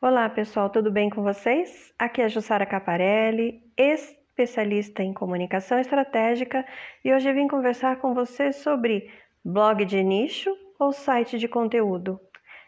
Olá 0.00 0.28
pessoal, 0.28 0.70
tudo 0.70 0.92
bem 0.92 1.10
com 1.10 1.24
vocês? 1.24 1.92
Aqui 1.98 2.22
é 2.22 2.28
Jussara 2.28 2.64
Caparelli, 2.64 3.60
especialista 3.76 5.02
em 5.02 5.12
comunicação 5.12 5.76
estratégica, 5.76 6.64
e 7.04 7.12
hoje 7.12 7.32
vim 7.32 7.48
conversar 7.48 7.96
com 7.96 8.14
vocês 8.14 8.54
sobre 8.54 9.10
blog 9.44 9.84
de 9.84 10.00
nicho 10.04 10.56
ou 10.78 10.92
site 10.92 11.36
de 11.36 11.48
conteúdo. 11.48 12.20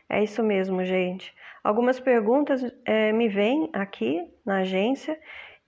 É 0.09 0.21
isso 0.25 0.43
mesmo, 0.43 0.85
gente. 0.85 1.33
Algumas 1.63 2.01
perguntas 2.01 2.65
é, 2.85 3.13
me 3.13 3.29
vêm 3.29 3.71
aqui 3.73 4.29
na 4.45 4.63
agência 4.63 5.17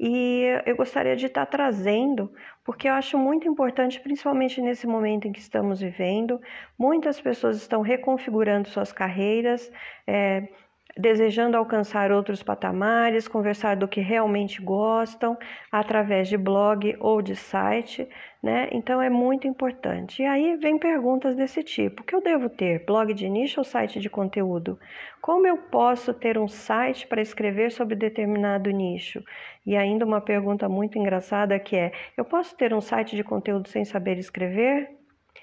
e 0.00 0.42
eu 0.66 0.74
gostaria 0.74 1.14
de 1.14 1.26
estar 1.26 1.46
trazendo, 1.46 2.34
porque 2.64 2.88
eu 2.88 2.94
acho 2.94 3.16
muito 3.16 3.46
importante, 3.46 4.00
principalmente 4.00 4.60
nesse 4.60 4.84
momento 4.84 5.28
em 5.28 5.32
que 5.32 5.38
estamos 5.38 5.80
vivendo, 5.80 6.40
muitas 6.76 7.20
pessoas 7.20 7.56
estão 7.56 7.82
reconfigurando 7.82 8.66
suas 8.66 8.92
carreiras. 8.92 9.70
É, 10.08 10.48
desejando 10.96 11.56
alcançar 11.56 12.12
outros 12.12 12.42
patamares, 12.42 13.26
conversar 13.26 13.76
do 13.76 13.88
que 13.88 14.00
realmente 14.00 14.60
gostam 14.60 15.38
através 15.70 16.28
de 16.28 16.36
blog 16.36 16.96
ou 17.00 17.22
de 17.22 17.34
site, 17.34 18.08
né? 18.42 18.68
Então 18.72 19.00
é 19.00 19.08
muito 19.08 19.46
importante. 19.46 20.22
E 20.22 20.26
aí 20.26 20.56
vem 20.56 20.78
perguntas 20.78 21.34
desse 21.34 21.62
tipo: 21.62 22.02
o 22.02 22.04
que 22.04 22.14
eu 22.14 22.20
devo 22.20 22.48
ter? 22.48 22.84
Blog 22.84 23.14
de 23.14 23.28
nicho 23.28 23.60
ou 23.60 23.64
site 23.64 24.00
de 24.00 24.10
conteúdo? 24.10 24.78
Como 25.20 25.46
eu 25.46 25.56
posso 25.56 26.12
ter 26.12 26.36
um 26.36 26.48
site 26.48 27.06
para 27.06 27.22
escrever 27.22 27.70
sobre 27.70 27.94
determinado 27.94 28.70
nicho? 28.70 29.22
E 29.64 29.76
ainda 29.76 30.04
uma 30.04 30.20
pergunta 30.20 30.68
muito 30.68 30.98
engraçada 30.98 31.58
que 31.58 31.76
é: 31.76 31.92
eu 32.16 32.24
posso 32.24 32.56
ter 32.56 32.74
um 32.74 32.80
site 32.80 33.16
de 33.16 33.24
conteúdo 33.24 33.68
sem 33.68 33.84
saber 33.84 34.18
escrever? 34.18 34.90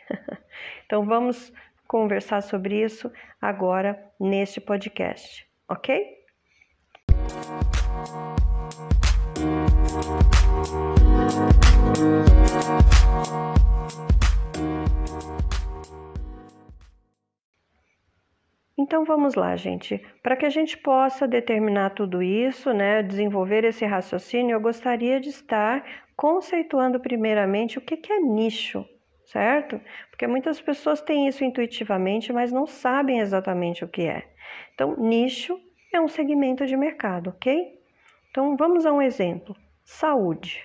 então 0.86 1.06
vamos 1.06 1.52
conversar 1.90 2.42
sobre 2.42 2.80
isso 2.80 3.12
agora 3.42 4.00
neste 4.20 4.62
podcast, 4.62 5.44
ok? 5.68 6.06
Então 18.78 19.04
vamos 19.04 19.34
lá, 19.34 19.56
gente. 19.56 20.00
Para 20.22 20.38
que 20.38 20.46
a 20.46 20.50
gente 20.50 20.78
possa 20.78 21.28
determinar 21.28 21.90
tudo 21.90 22.22
isso, 22.22 22.72
né, 22.72 23.02
desenvolver 23.02 23.64
esse 23.64 23.84
raciocínio, 23.84 24.54
eu 24.54 24.62
gostaria 24.62 25.20
de 25.20 25.30
estar 25.30 25.84
conceituando 26.16 27.00
primeiramente 27.00 27.80
o 27.80 27.82
que, 27.82 28.00
é 28.14 28.20
nicho, 28.20 28.86
certo? 29.32 29.80
Porque 30.10 30.28
muitas 30.28 30.60
pessoas 30.60 31.02
têm 31.02 31.28
isso 31.28 31.44
intuitivamente, 31.44 32.34
mas 32.34 32.52
não 32.52 32.66
sabem 32.66 33.20
exatamente 33.20 33.84
o 33.84 33.88
que 33.88 34.04
é. 34.04 34.28
Então, 34.74 34.96
nicho 34.98 35.60
é 35.94 36.02
um 36.02 36.08
segmento 36.08 36.66
de 36.66 36.76
mercado, 36.76 37.30
ok? 37.30 37.80
Então, 38.30 38.58
vamos 38.58 38.86
a 38.86 38.92
um 38.92 39.02
exemplo: 39.02 39.56
saúde. 39.84 40.64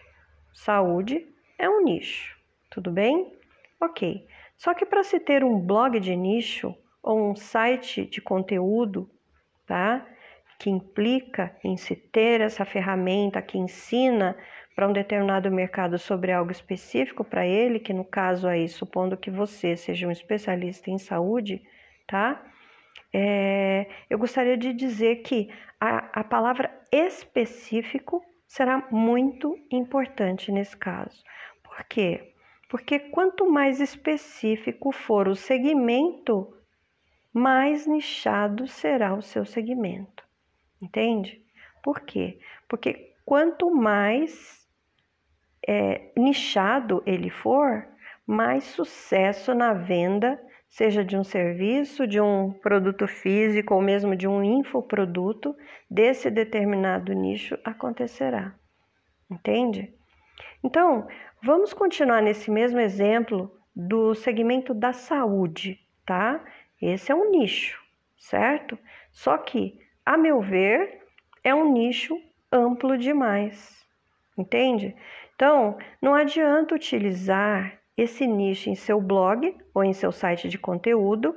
Saúde 0.53 1.27
é 1.59 1.69
um 1.69 1.83
nicho, 1.83 2.39
tudo 2.71 2.91
bem? 2.91 3.33
Ok. 3.81 4.27
Só 4.57 4.73
que 4.73 4.87
para 4.87 5.03
se 5.03 5.21
ter 5.21 5.45
um 5.45 5.59
blog 5.59 6.01
de 6.01 6.17
nicho 6.17 6.75
ou 7.03 7.31
um 7.31 7.37
site 7.37 8.07
de 8.07 8.21
conteúdo, 8.21 9.11
tá? 9.67 10.07
Que 10.59 10.71
implica 10.71 11.55
em 11.63 11.77
se 11.77 11.95
ter 11.95 12.41
essa 12.41 12.65
ferramenta 12.65 13.43
que 13.43 13.59
ensina 13.59 14.37
para 14.75 14.89
um 14.89 14.93
determinado 14.93 15.51
mercado 15.51 15.99
sobre 15.99 16.33
algo 16.33 16.51
específico 16.51 17.25
para 17.25 17.47
ele, 17.47 17.79
que 17.79 17.93
no 17.93 18.05
caso 18.05 18.49
aí, 18.49 18.69
supondo 18.69 19.17
que 19.17 19.31
você 19.31 19.77
seja 19.77 20.07
um 20.07 20.11
especialista 20.11 20.91
em 20.91 20.99
saúde, 20.99 21.63
tá? 22.07 22.45
É, 23.13 23.87
eu 24.11 24.19
gostaria 24.19 24.57
de 24.57 24.73
dizer 24.73 25.23
que 25.23 25.49
a, 25.81 26.21
a 26.21 26.25
palavra 26.25 26.71
específico 26.91 28.25
será 28.47 28.89
muito 28.91 29.57
importante 29.71 30.51
nesse 30.51 30.77
caso. 30.77 31.23
Por 31.63 31.85
quê? 31.85 32.33
Porque 32.69 32.99
quanto 32.99 33.49
mais 33.49 33.81
específico 33.81 34.91
for 34.91 35.29
o 35.29 35.37
segmento, 35.37 36.53
mais 37.33 37.87
nichado 37.87 38.67
será 38.67 39.15
o 39.15 39.23
seu 39.23 39.45
segmento. 39.45 40.25
Entende? 40.83 41.45
Por 41.83 42.01
quê? 42.01 42.41
Porque 42.69 43.15
quanto 43.25 43.71
mais 43.71 44.64
é, 45.67 46.11
nichado 46.17 47.03
ele 47.07 47.31
for, 47.31 47.87
mais 48.27 48.65
sucesso 48.65 49.55
na 49.55 49.73
venda, 49.73 50.41
seja 50.69 51.05
de 51.05 51.17
um 51.17 51.23
serviço, 51.23 52.07
de 52.07 52.21
um 52.21 52.51
produto 52.53 53.07
físico 53.07 53.75
ou 53.75 53.81
mesmo 53.81 54.17
de 54.17 54.27
um 54.27 54.43
infoproduto 54.43 55.55
desse 55.91 56.31
determinado 56.31 57.13
nicho 57.13 57.59
acontecerá. 57.65 58.55
Entende? 59.31 59.95
Então, 60.63 61.07
vamos 61.43 61.73
continuar 61.73 62.23
nesse 62.23 62.51
mesmo 62.51 62.81
exemplo 62.81 63.51
do 63.75 64.15
segmento 64.15 64.73
da 64.73 64.93
saúde, 64.93 65.79
tá? 66.05 66.45
Esse 66.81 67.13
é 67.13 67.15
um 67.15 67.31
nicho, 67.31 67.81
certo? 68.19 68.79
Só 69.13 69.39
que, 69.39 69.79
a 70.05 70.17
meu 70.17 70.41
ver, 70.41 71.03
é 71.43 71.55
um 71.55 71.73
nicho 71.73 72.21
amplo 72.51 72.97
demais. 72.97 73.85
Entende? 74.37 74.97
Então, 75.35 75.77
não 76.01 76.15
adianta 76.15 76.75
utilizar 76.75 77.79
esse 77.97 78.27
nicho 78.27 78.71
em 78.71 78.75
seu 78.75 79.01
blog 79.01 79.57
ou 79.73 79.85
em 79.85 79.93
seu 79.93 80.13
site 80.13 80.49
de 80.49 80.59
conteúdo, 80.59 81.37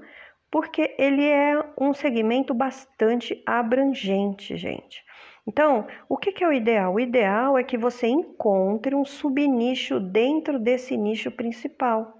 porque 0.49 0.95
ele 0.97 1.25
é 1.25 1.63
um 1.77 1.93
segmento 1.93 2.53
bastante 2.53 3.41
abrangente, 3.45 4.55
gente. 4.55 5.03
Então, 5.45 5.87
o 6.09 6.17
que 6.17 6.43
é 6.43 6.47
o 6.47 6.53
ideal? 6.53 6.93
O 6.93 6.99
ideal 6.99 7.57
é 7.57 7.63
que 7.63 7.77
você 7.77 8.07
encontre 8.07 8.93
um 8.93 9.05
subnicho 9.05 9.99
dentro 9.99 10.59
desse 10.59 10.97
nicho 10.97 11.31
principal. 11.31 12.17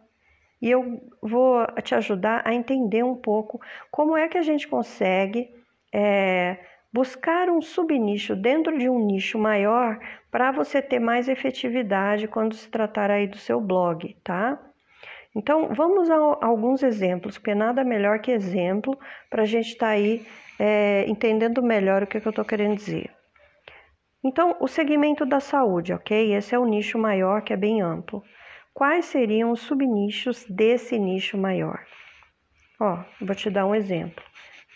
E 0.62 0.72
eu 0.72 1.02
vou 1.22 1.66
te 1.84 1.94
ajudar 1.94 2.42
a 2.46 2.54
entender 2.54 3.04
um 3.04 3.16
pouco 3.16 3.60
como 3.92 4.18
é 4.18 4.28
que 4.28 4.38
a 4.38 4.42
gente 4.42 4.68
consegue 4.68 5.50
é, 5.94 6.58
buscar 6.92 7.50
um 7.50 7.62
subnicho 7.62 8.36
dentro 8.36 8.78
de 8.78 8.90
um 8.90 9.06
nicho 9.06 9.38
maior 9.38 10.00
para 10.32 10.52
você 10.52 10.82
ter 10.82 11.00
mais 11.00 11.28
efetividade 11.28 12.28
quando 12.28 12.56
se 12.56 12.70
tratar 12.70 13.12
aí 13.12 13.28
do 13.28 13.38
seu 13.38 13.60
blog, 13.60 14.16
tá? 14.24 14.60
Então, 15.36 15.74
vamos 15.74 16.10
a 16.10 16.16
alguns 16.42 16.82
exemplos, 16.82 17.38
porque 17.38 17.54
nada 17.54 17.84
melhor 17.84 18.20
que 18.20 18.32
exemplo 18.32 18.98
para 19.30 19.44
a 19.44 19.46
gente 19.46 19.68
estar 19.68 19.88
tá 19.88 19.92
aí 19.92 20.26
é, 20.60 21.06
entendendo 21.08 21.62
melhor 21.62 22.04
o 22.04 22.08
que, 22.08 22.20
que 22.20 22.28
eu 22.28 22.32
estou 22.32 22.46
querendo 22.46 22.76
dizer. 22.76 23.12
Então, 24.24 24.58
o 24.60 24.68
segmento 24.68 25.26
da 25.26 25.40
saúde, 25.40 25.94
ok? 25.94 26.34
Esse 26.34 26.56
é 26.56 26.60
o 26.60 26.66
nicho 26.66 26.98
maior 26.98 27.42
que 27.42 27.54
é 27.54 27.58
bem 27.58 27.82
amplo. 27.82 28.24
Quais 28.74 29.06
seriam 29.06 29.52
os 29.52 29.62
subnichos 29.62 30.46
desse 30.50 30.98
nicho 30.98 31.38
maior? 31.38 31.86
Ó, 32.80 33.04
vou 33.22 33.36
te 33.36 33.50
dar 33.50 33.66
um 33.66 33.76
exemplo: 33.76 34.24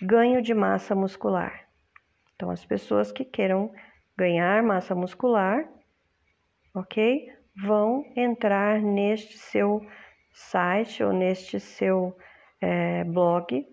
ganho 0.01 0.41
de 0.41 0.53
massa 0.53 0.95
muscular. 0.95 1.70
Então, 2.41 2.49
as 2.49 2.65
pessoas 2.65 3.11
que 3.11 3.23
queiram 3.23 3.71
ganhar 4.17 4.63
massa 4.63 4.95
muscular, 4.95 5.63
ok? 6.73 7.31
Vão 7.55 8.03
entrar 8.15 8.81
neste 8.81 9.37
seu 9.37 9.85
site 10.33 11.03
ou 11.03 11.13
neste 11.13 11.59
seu 11.59 12.17
é, 12.59 13.03
blog 13.03 13.63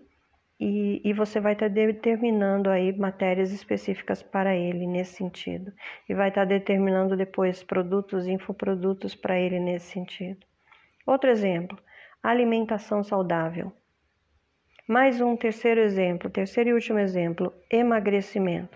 e, 0.59 1.01
e, 1.03 1.13
você 1.13 1.39
vai 1.39 1.53
estar 1.53 1.67
determinando 1.67 2.69
aí 2.69 2.95
matérias 2.95 3.51
específicas 3.51 4.21
para 4.21 4.55
ele 4.55 4.85
nesse 4.85 5.13
sentido. 5.13 5.73
E 6.07 6.13
vai 6.13 6.29
estar 6.29 6.45
determinando 6.45 7.17
depois 7.17 7.63
produtos, 7.63 8.27
infoprodutos 8.27 9.15
para 9.15 9.39
ele 9.39 9.59
nesse 9.59 9.87
sentido. 9.87 10.45
Outro 11.07 11.31
exemplo, 11.31 11.75
alimentação 12.21 13.03
saudável. 13.03 13.73
Mais 14.89 15.21
um 15.21 15.37
terceiro 15.37 15.79
exemplo, 15.81 16.31
terceiro 16.31 16.71
e 16.71 16.73
último 16.73 16.97
exemplo, 16.97 17.53
emagrecimento. 17.69 18.75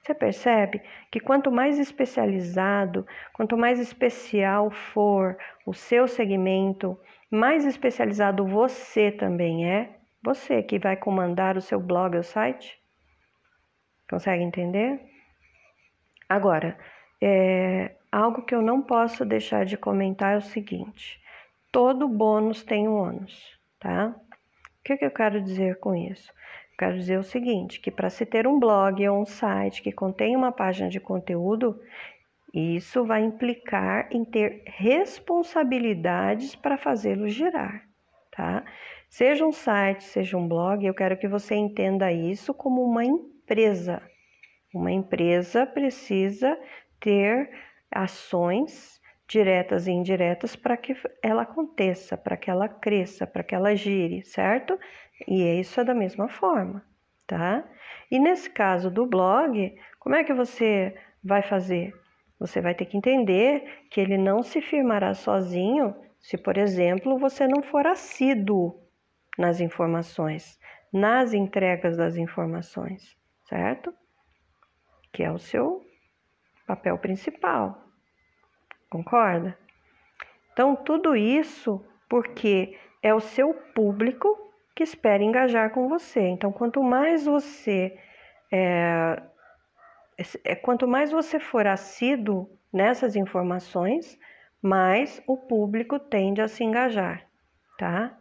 Você 0.00 0.14
percebe 0.14 0.80
que 1.10 1.20
quanto 1.20 1.52
mais 1.52 1.78
especializado, 1.78 3.06
quanto 3.34 3.54
mais 3.54 3.78
especial 3.78 4.70
for 4.70 5.36
o 5.66 5.74
seu 5.74 6.08
segmento, 6.08 6.98
mais 7.30 7.66
especializado 7.66 8.46
você 8.46 9.12
também 9.12 9.70
é. 9.70 9.90
Você 10.22 10.62
que 10.62 10.78
vai 10.78 10.96
comandar 10.96 11.58
o 11.58 11.60
seu 11.60 11.78
blog 11.78 12.16
ou 12.16 12.22
site. 12.22 12.80
Consegue 14.08 14.42
entender? 14.42 15.02
Agora, 16.30 16.78
é, 17.20 17.94
algo 18.10 18.40
que 18.40 18.54
eu 18.54 18.62
não 18.62 18.80
posso 18.80 19.22
deixar 19.22 19.66
de 19.66 19.76
comentar 19.76 20.32
é 20.32 20.38
o 20.38 20.40
seguinte: 20.40 21.20
todo 21.70 22.08
bônus 22.08 22.64
tem 22.64 22.88
um 22.88 22.94
ônus, 22.94 23.60
tá? 23.78 24.18
O 24.82 24.84
que, 24.84 24.96
que 24.96 25.04
eu 25.04 25.10
quero 25.10 25.40
dizer 25.40 25.78
com 25.78 25.94
isso? 25.94 26.30
Eu 26.72 26.76
quero 26.78 26.98
dizer 26.98 27.18
o 27.18 27.22
seguinte, 27.22 27.80
que 27.80 27.90
para 27.90 28.10
se 28.10 28.26
ter 28.26 28.46
um 28.46 28.58
blog 28.58 29.08
ou 29.08 29.22
um 29.22 29.26
site 29.26 29.82
que 29.82 29.92
contém 29.92 30.36
uma 30.36 30.52
página 30.52 30.90
de 30.90 31.00
conteúdo, 31.00 31.80
isso 32.52 33.04
vai 33.04 33.22
implicar 33.22 34.08
em 34.10 34.24
ter 34.24 34.62
responsabilidades 34.66 36.54
para 36.54 36.76
fazê-lo 36.76 37.28
girar, 37.28 37.88
tá? 38.30 38.64
Seja 39.08 39.46
um 39.46 39.52
site, 39.52 40.04
seja 40.04 40.36
um 40.36 40.48
blog, 40.48 40.84
eu 40.84 40.94
quero 40.94 41.16
que 41.16 41.28
você 41.28 41.54
entenda 41.54 42.10
isso 42.10 42.52
como 42.52 42.82
uma 42.82 43.04
empresa 43.04 43.32
empresa. 43.52 44.02
Uma 44.74 44.90
empresa 44.90 45.66
precisa 45.66 46.58
ter 46.98 47.50
ações 47.90 49.00
diretas 49.32 49.86
e 49.86 49.90
indiretas 49.90 50.54
para 50.54 50.76
que 50.76 50.94
ela 51.22 51.42
aconteça, 51.42 52.18
para 52.18 52.36
que 52.36 52.50
ela 52.50 52.68
cresça, 52.68 53.26
para 53.26 53.42
que 53.42 53.54
ela 53.54 53.74
gire, 53.74 54.22
certo? 54.22 54.78
E 55.26 55.42
isso 55.58 55.80
é 55.80 55.84
da 55.84 55.94
mesma 55.94 56.28
forma, 56.28 56.84
tá? 57.26 57.64
E 58.10 58.18
nesse 58.18 58.50
caso 58.50 58.90
do 58.90 59.06
blog, 59.06 59.74
como 59.98 60.14
é 60.14 60.22
que 60.22 60.34
você 60.34 60.94
vai 61.24 61.40
fazer? 61.42 61.94
Você 62.38 62.60
vai 62.60 62.74
ter 62.74 62.84
que 62.84 62.96
entender 62.96 63.86
que 63.90 64.00
ele 64.00 64.18
não 64.18 64.42
se 64.42 64.60
firmará 64.60 65.14
sozinho 65.14 65.96
se, 66.20 66.36
por 66.36 66.58
exemplo, 66.58 67.18
você 67.18 67.48
não 67.48 67.62
for 67.62 67.86
assíduo 67.86 68.78
nas 69.38 69.60
informações, 69.60 70.58
nas 70.92 71.32
entregas 71.32 71.96
das 71.96 72.16
informações, 72.16 73.16
certo? 73.48 73.94
Que 75.10 75.22
é 75.22 75.32
o 75.32 75.38
seu 75.38 75.82
papel 76.66 76.98
principal. 76.98 77.82
Concorda? 78.92 79.56
Então, 80.52 80.76
tudo 80.76 81.16
isso 81.16 81.82
porque 82.10 82.78
é 83.02 83.14
o 83.14 83.20
seu 83.20 83.54
público 83.74 84.28
que 84.76 84.82
espera 84.82 85.22
engajar 85.22 85.70
com 85.70 85.88
você. 85.88 86.20
Então, 86.20 86.52
quanto 86.52 86.82
mais 86.82 87.24
você 87.24 87.98
é, 88.52 89.22
é, 90.44 90.54
quanto 90.54 90.86
mais 90.86 91.10
você 91.10 91.40
for 91.40 91.66
assíduo 91.66 92.50
nessas 92.70 93.16
informações, 93.16 94.18
mais 94.60 95.22
o 95.26 95.38
público 95.38 95.98
tende 95.98 96.42
a 96.42 96.48
se 96.48 96.62
engajar, 96.62 97.26
tá? 97.78 98.14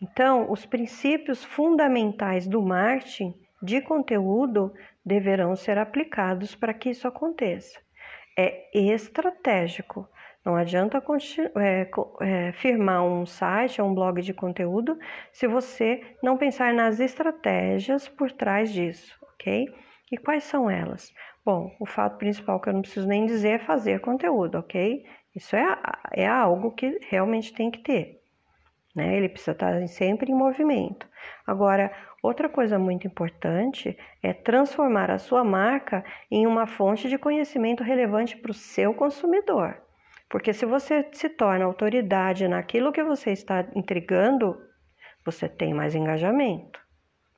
Então, 0.00 0.50
os 0.50 0.64
princípios 0.64 1.44
fundamentais 1.44 2.48
do 2.48 2.62
marketing 2.62 3.38
de 3.62 3.82
conteúdo 3.82 4.72
deverão 5.04 5.54
ser 5.54 5.76
aplicados 5.76 6.54
para 6.54 6.72
que 6.72 6.88
isso 6.88 7.06
aconteça 7.06 7.78
é 8.38 8.70
estratégico. 8.72 10.08
Não 10.44 10.54
adianta 10.54 11.02
é, 11.56 11.90
é, 12.20 12.52
firmar 12.52 13.04
um 13.04 13.26
site 13.26 13.82
ou 13.82 13.88
um 13.88 13.94
blog 13.94 14.22
de 14.22 14.32
conteúdo 14.32 14.96
se 15.32 15.46
você 15.46 16.00
não 16.22 16.38
pensar 16.38 16.72
nas 16.72 17.00
estratégias 17.00 18.08
por 18.08 18.30
trás 18.30 18.72
disso, 18.72 19.14
ok? 19.34 19.66
E 20.10 20.16
quais 20.16 20.44
são 20.44 20.70
elas? 20.70 21.12
Bom, 21.44 21.74
o 21.80 21.84
fato 21.84 22.16
principal 22.16 22.60
que 22.60 22.68
eu 22.68 22.72
não 22.72 22.82
preciso 22.82 23.08
nem 23.08 23.26
dizer 23.26 23.48
é 23.48 23.58
fazer 23.58 24.00
conteúdo, 24.00 24.58
ok? 24.58 25.04
Isso 25.34 25.56
é, 25.56 25.76
é 26.12 26.26
algo 26.26 26.70
que 26.72 26.98
realmente 27.10 27.52
tem 27.52 27.70
que 27.70 27.80
ter. 27.80 28.20
Né? 28.94 29.16
Ele 29.16 29.28
precisa 29.28 29.52
estar 29.52 29.86
sempre 29.88 30.30
em 30.30 30.34
movimento. 30.34 31.06
Agora, 31.46 31.92
Outra 32.22 32.48
coisa 32.48 32.78
muito 32.78 33.06
importante 33.06 33.96
é 34.22 34.32
transformar 34.32 35.10
a 35.10 35.18
sua 35.18 35.44
marca 35.44 36.04
em 36.30 36.46
uma 36.46 36.66
fonte 36.66 37.08
de 37.08 37.16
conhecimento 37.16 37.82
relevante 37.84 38.36
para 38.36 38.50
o 38.50 38.54
seu 38.54 38.92
consumidor. 38.92 39.80
Porque 40.28 40.52
se 40.52 40.66
você 40.66 41.08
se 41.12 41.28
torna 41.28 41.64
autoridade 41.64 42.48
naquilo 42.48 42.92
que 42.92 43.02
você 43.02 43.30
está 43.30 43.66
entregando, 43.74 44.60
você 45.24 45.48
tem 45.48 45.72
mais 45.72 45.94
engajamento, 45.94 46.80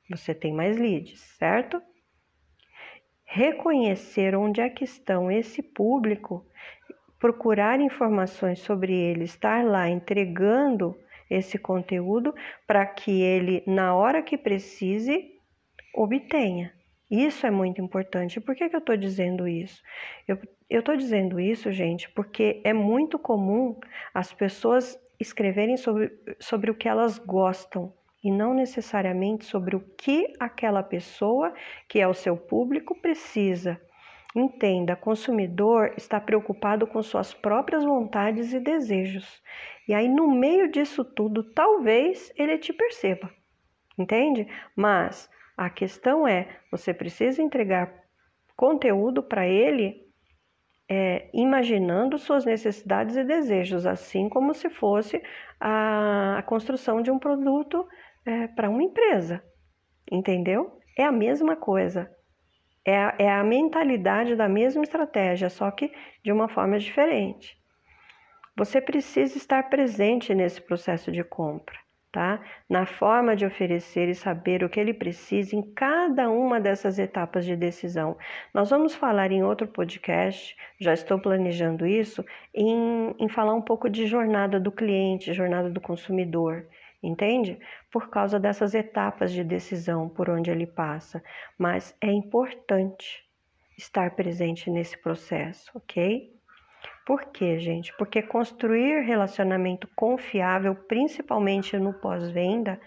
você 0.09 0.33
tem 0.33 0.51
mais 0.51 0.77
leads, 0.77 1.19
certo? 1.37 1.81
Reconhecer 3.23 4.35
onde 4.35 4.59
é 4.59 4.69
que 4.69 4.83
estão 4.83 5.31
esse 5.31 5.61
público, 5.61 6.45
procurar 7.17 7.79
informações 7.79 8.59
sobre 8.59 8.93
ele, 8.93 9.23
estar 9.23 9.63
lá 9.63 9.87
entregando 9.87 10.97
esse 11.31 11.57
conteúdo 11.57 12.35
para 12.67 12.85
que 12.85 13.21
ele, 13.21 13.63
na 13.65 13.95
hora 13.95 14.21
que 14.21 14.37
precise, 14.37 15.31
obtenha. 15.95 16.73
Isso 17.09 17.47
é 17.47 17.51
muito 17.51 17.81
importante. 17.81 18.39
Por 18.39 18.55
que, 18.55 18.69
que 18.69 18.75
eu 18.75 18.79
estou 18.79 18.97
dizendo 18.97 19.47
isso? 19.47 19.81
Eu 20.27 20.37
estou 20.69 20.95
dizendo 20.95 21.39
isso, 21.39 21.71
gente, 21.71 22.09
porque 22.11 22.61
é 22.63 22.73
muito 22.73 23.17
comum 23.17 23.79
as 24.13 24.33
pessoas 24.33 24.99
escreverem 25.19 25.77
sobre, 25.77 26.11
sobre 26.39 26.71
o 26.71 26.75
que 26.75 26.87
elas 26.87 27.17
gostam 27.17 27.93
e 28.23 28.29
não 28.31 28.53
necessariamente 28.53 29.45
sobre 29.45 29.75
o 29.75 29.79
que 29.79 30.33
aquela 30.39 30.83
pessoa, 30.83 31.53
que 31.87 31.99
é 31.99 32.07
o 32.07 32.13
seu 32.13 32.37
público, 32.37 32.95
precisa. 32.95 33.81
Entenda, 34.35 34.95
consumidor 34.95 35.93
está 35.97 36.19
preocupado 36.19 36.87
com 36.87 37.03
suas 37.03 37.33
próprias 37.33 37.83
vontades 37.83 38.53
e 38.53 38.59
desejos. 38.59 39.41
E 39.87 39.93
aí, 39.93 40.07
no 40.07 40.31
meio 40.31 40.71
disso 40.71 41.03
tudo, 41.03 41.43
talvez 41.43 42.31
ele 42.37 42.57
te 42.57 42.71
perceba, 42.71 43.29
entende? 43.97 44.47
Mas 44.73 45.29
a 45.57 45.69
questão 45.69 46.25
é: 46.25 46.47
você 46.71 46.93
precisa 46.93 47.41
entregar 47.41 47.93
conteúdo 48.55 49.21
para 49.21 49.45
ele 49.45 50.01
é, 50.89 51.29
imaginando 51.33 52.17
suas 52.17 52.45
necessidades 52.45 53.17
e 53.17 53.23
desejos, 53.23 53.85
assim 53.85 54.29
como 54.29 54.53
se 54.53 54.69
fosse 54.69 55.21
a, 55.59 56.37
a 56.37 56.43
construção 56.43 57.01
de 57.01 57.11
um 57.11 57.19
produto 57.19 57.87
é, 58.25 58.47
para 58.47 58.69
uma 58.69 58.83
empresa, 58.83 59.43
entendeu? 60.11 60.79
É 60.97 61.03
a 61.03 61.11
mesma 61.11 61.55
coisa. 61.55 62.09
É 62.85 62.97
a, 62.97 63.15
é 63.19 63.29
a 63.29 63.43
mentalidade 63.43 64.35
da 64.35 64.49
mesma 64.49 64.83
estratégia, 64.83 65.49
só 65.49 65.69
que 65.69 65.91
de 66.23 66.31
uma 66.31 66.47
forma 66.47 66.79
diferente. 66.79 67.57
Você 68.57 68.81
precisa 68.81 69.37
estar 69.37 69.69
presente 69.69 70.33
nesse 70.35 70.59
processo 70.61 71.11
de 71.11 71.23
compra, 71.23 71.75
tá? 72.11 72.43
Na 72.69 72.85
forma 72.85 73.35
de 73.35 73.45
oferecer 73.45 74.09
e 74.09 74.15
saber 74.15 74.63
o 74.63 74.69
que 74.69 74.79
ele 74.79 74.93
precisa 74.93 75.55
em 75.55 75.61
cada 75.73 76.29
uma 76.29 76.59
dessas 76.59 76.99
etapas 76.99 77.45
de 77.45 77.55
decisão. 77.55 78.17
Nós 78.53 78.69
vamos 78.69 78.93
falar 78.93 79.31
em 79.31 79.43
outro 79.43 79.67
podcast, 79.67 80.55
já 80.79 80.93
estou 80.93 81.19
planejando 81.19 81.85
isso, 81.85 82.25
em, 82.53 83.15
em 83.19 83.29
falar 83.29 83.53
um 83.53 83.61
pouco 83.61 83.89
de 83.89 84.05
jornada 84.05 84.59
do 84.59 84.71
cliente, 84.71 85.33
jornada 85.33 85.69
do 85.69 85.79
consumidor 85.79 86.67
entende? 87.01 87.59
Por 87.91 88.09
causa 88.09 88.39
dessas 88.39 88.73
etapas 88.73 89.31
de 89.31 89.43
decisão 89.43 90.07
por 90.09 90.29
onde 90.29 90.51
ele 90.51 90.67
passa. 90.67 91.23
Mas 91.57 91.95
é 92.01 92.11
importante 92.11 93.23
estar 93.77 94.15
presente 94.15 94.69
nesse 94.69 94.97
processo, 95.01 95.71
ok? 95.73 96.31
Por 97.05 97.25
quê, 97.31 97.59
gente? 97.59 97.95
Porque 97.97 98.21
construir 98.21 99.01
relacionamento 99.01 99.87
confiável, 99.95 100.75
principalmente 100.75 101.77
no 101.77 101.93
pós-venda, 101.93 102.79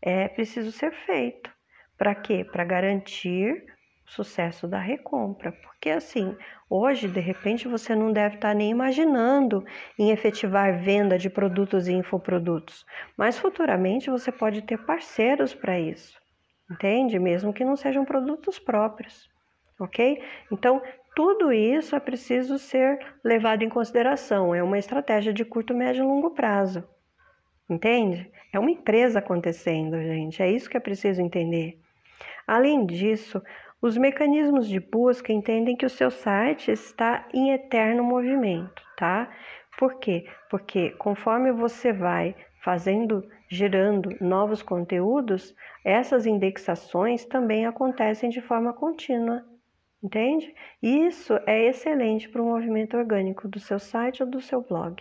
é 0.00 0.28
preciso 0.28 0.70
ser 0.70 0.92
feito. 0.92 1.52
Para 1.96 2.14
quê? 2.14 2.44
Para 2.44 2.64
garantir 2.64 3.64
sucesso 4.08 4.66
da 4.66 4.78
recompra. 4.78 5.52
Porque 5.52 5.90
assim, 5.90 6.36
Hoje, 6.70 7.08
de 7.08 7.20
repente, 7.20 7.66
você 7.66 7.94
não 7.94 8.12
deve 8.12 8.34
estar 8.34 8.54
nem 8.54 8.70
imaginando 8.70 9.64
em 9.98 10.10
efetivar 10.10 10.78
venda 10.78 11.16
de 11.16 11.30
produtos 11.30 11.88
e 11.88 11.94
infoprodutos, 11.94 12.84
mas 13.16 13.38
futuramente 13.38 14.10
você 14.10 14.30
pode 14.30 14.60
ter 14.60 14.76
parceiros 14.84 15.54
para 15.54 15.80
isso, 15.80 16.20
entende? 16.70 17.18
Mesmo 17.18 17.54
que 17.54 17.64
não 17.64 17.74
sejam 17.74 18.04
produtos 18.04 18.58
próprios, 18.58 19.30
ok? 19.80 20.22
Então, 20.52 20.82
tudo 21.16 21.50
isso 21.50 21.96
é 21.96 22.00
preciso 22.00 22.58
ser 22.58 22.98
levado 23.24 23.62
em 23.62 23.70
consideração, 23.70 24.54
é 24.54 24.62
uma 24.62 24.78
estratégia 24.78 25.32
de 25.32 25.46
curto, 25.46 25.74
médio 25.74 26.04
e 26.04 26.06
longo 26.06 26.32
prazo, 26.32 26.86
entende? 27.68 28.30
É 28.52 28.58
uma 28.58 28.70
empresa 28.70 29.20
acontecendo, 29.20 29.96
gente, 30.02 30.42
é 30.42 30.50
isso 30.50 30.68
que 30.68 30.76
é 30.76 30.80
preciso 30.80 31.22
entender. 31.22 31.80
Além 32.46 32.84
disso, 32.84 33.42
os 33.80 33.96
mecanismos 33.96 34.68
de 34.68 34.80
busca 34.80 35.32
entendem 35.32 35.76
que 35.76 35.86
o 35.86 35.90
seu 35.90 36.10
site 36.10 36.70
está 36.70 37.28
em 37.32 37.52
eterno 37.52 38.02
movimento, 38.02 38.82
tá? 38.96 39.30
Por 39.78 40.00
quê? 40.00 40.26
Porque 40.50 40.90
conforme 40.92 41.52
você 41.52 41.92
vai 41.92 42.34
fazendo, 42.64 43.24
gerando 43.48 44.10
novos 44.20 44.62
conteúdos, 44.62 45.54
essas 45.84 46.26
indexações 46.26 47.24
também 47.24 47.66
acontecem 47.66 48.28
de 48.28 48.40
forma 48.40 48.72
contínua, 48.72 49.44
entende? 50.02 50.52
Isso 50.82 51.38
é 51.46 51.68
excelente 51.68 52.28
para 52.28 52.42
o 52.42 52.46
movimento 52.46 52.96
orgânico 52.96 53.46
do 53.46 53.60
seu 53.60 53.78
site 53.78 54.24
ou 54.24 54.28
do 54.28 54.40
seu 54.40 54.60
blog. 54.60 55.00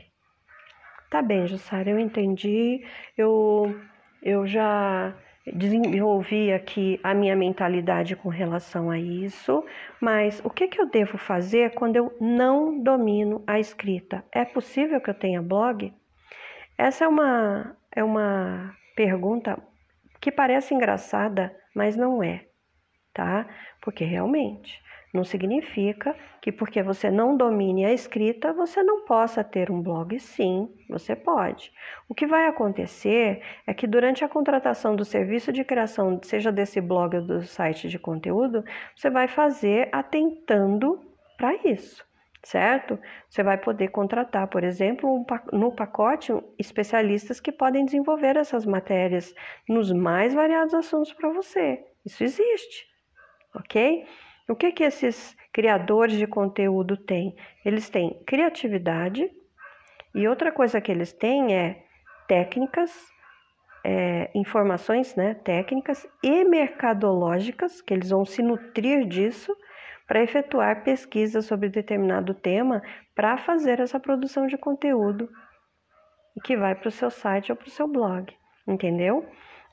Tá 1.10 1.22
bem, 1.22 1.48
Jussara, 1.48 1.90
eu 1.90 1.98
entendi, 1.98 2.86
eu, 3.18 3.76
eu 4.22 4.46
já 4.46 5.16
desenvolvi 5.54 6.52
aqui 6.52 7.00
a 7.04 7.14
minha 7.14 7.36
mentalidade 7.36 8.16
com 8.16 8.30
relação 8.30 8.90
a 8.90 9.00
isso, 9.00 9.64
mas 10.02 10.42
o 10.44 10.50
que, 10.50 10.68
que 10.68 10.80
eu 10.80 10.90
devo 10.90 11.18
fazer 11.18 11.74
quando 11.74 11.96
eu 11.96 12.16
não 12.20 12.82
domino 12.82 13.44
a 13.48 13.60
escrita? 13.60 14.24
É 14.32 14.44
possível 14.46 15.00
que 15.00 15.10
eu 15.10 15.14
tenha 15.14 15.42
blog? 15.42 15.94
Essa 16.78 17.06
é 17.06 17.08
uma, 17.08 17.76
é 17.96 18.04
uma 18.04 18.76
pergunta 18.96 19.58
que 20.20 20.32
parece 20.32 20.74
engraçada, 20.74 21.56
mas 21.76 21.96
não 21.96 22.22
é, 22.22 22.46
tá? 23.14 23.48
Porque 23.82 24.04
realmente 24.04 24.82
não 25.14 25.24
significa 25.24 26.16
que 26.42 26.52
porque 26.52 26.84
você 26.84 27.10
não 27.10 27.36
domine 27.36 27.86
a 27.86 27.94
escrita, 27.94 28.54
você 28.54 28.84
não 28.84 29.06
possa 29.06 29.44
ter 29.44 29.72
um 29.72 29.82
blog. 29.82 30.20
Sim, 30.20 30.70
você 30.90 31.16
pode. 31.16 31.72
O 32.08 32.14
que 32.14 32.28
vai 32.28 32.48
acontecer 32.48 33.42
é 33.66 33.74
que 33.74 33.88
durante 33.88 34.24
a 34.24 34.30
contratação 34.30 34.96
do 34.96 35.06
serviço 35.06 35.52
de 35.52 35.64
criação, 35.64 36.20
seja 36.24 36.52
desse 36.52 36.82
blog 36.82 37.18
ou 37.18 37.22
do 37.24 37.42
site 37.44 37.88
de 37.88 37.98
conteúdo, 37.98 38.64
você 38.96 39.10
vai 39.10 39.28
fazer 39.28 39.90
atentando 39.92 41.02
para 41.38 41.56
isso 41.66 42.08
certo? 42.44 42.98
Você 43.30 43.44
vai 43.44 43.58
poder 43.58 43.90
contratar, 43.90 44.48
por 44.48 44.64
exemplo, 44.64 45.26
no 45.52 45.72
pacote 45.72 46.32
especialistas 46.58 47.42
que 47.42 47.52
podem 47.52 47.84
desenvolver 47.84 48.38
essas 48.38 48.66
matérias 48.66 49.36
nos 49.68 49.92
mais 49.92 50.34
variados 50.34 50.74
assuntos 50.74 51.12
para 51.12 51.30
você. 51.30 51.84
Isso 52.06 52.24
existe, 52.24 52.88
ok? 53.54 54.06
O 54.50 54.56
que 54.56 54.72
que 54.72 54.84
esses 54.84 55.36
criadores 55.52 56.18
de 56.18 56.26
conteúdo 56.26 56.96
têm? 56.96 57.36
Eles 57.66 57.90
têm 57.90 58.22
criatividade 58.26 59.30
e 60.16 60.28
outra 60.28 60.52
coisa 60.52 60.80
que 60.80 60.92
eles 60.92 61.12
têm 61.12 61.54
é 61.54 61.84
técnicas, 62.28 62.92
é, 63.84 64.32
informações 64.34 65.16
né, 65.16 65.34
técnicas 65.34 66.08
e 66.24 66.46
mercadológicas, 66.46 67.82
que 67.82 67.94
eles 67.94 68.10
vão 68.10 68.24
se 68.24 68.42
nutrir 68.42 69.06
disso 69.06 69.56
para 70.08 70.24
efetuar 70.24 70.84
pesquisas 70.84 71.46
sobre 71.46 71.68
determinado 71.68 72.34
tema 72.34 72.82
para 73.14 73.38
fazer 73.38 73.82
essa 73.82 74.00
produção 74.00 74.48
de 74.48 74.58
conteúdo 74.58 75.30
que 76.44 76.56
vai 76.56 76.76
para 76.76 76.88
o 76.88 76.92
seu 76.92 77.10
site 77.10 77.52
ou 77.52 77.58
para 77.58 77.68
o 77.68 77.72
seu 77.72 77.88
blog, 77.88 78.34
entendeu? 78.68 79.26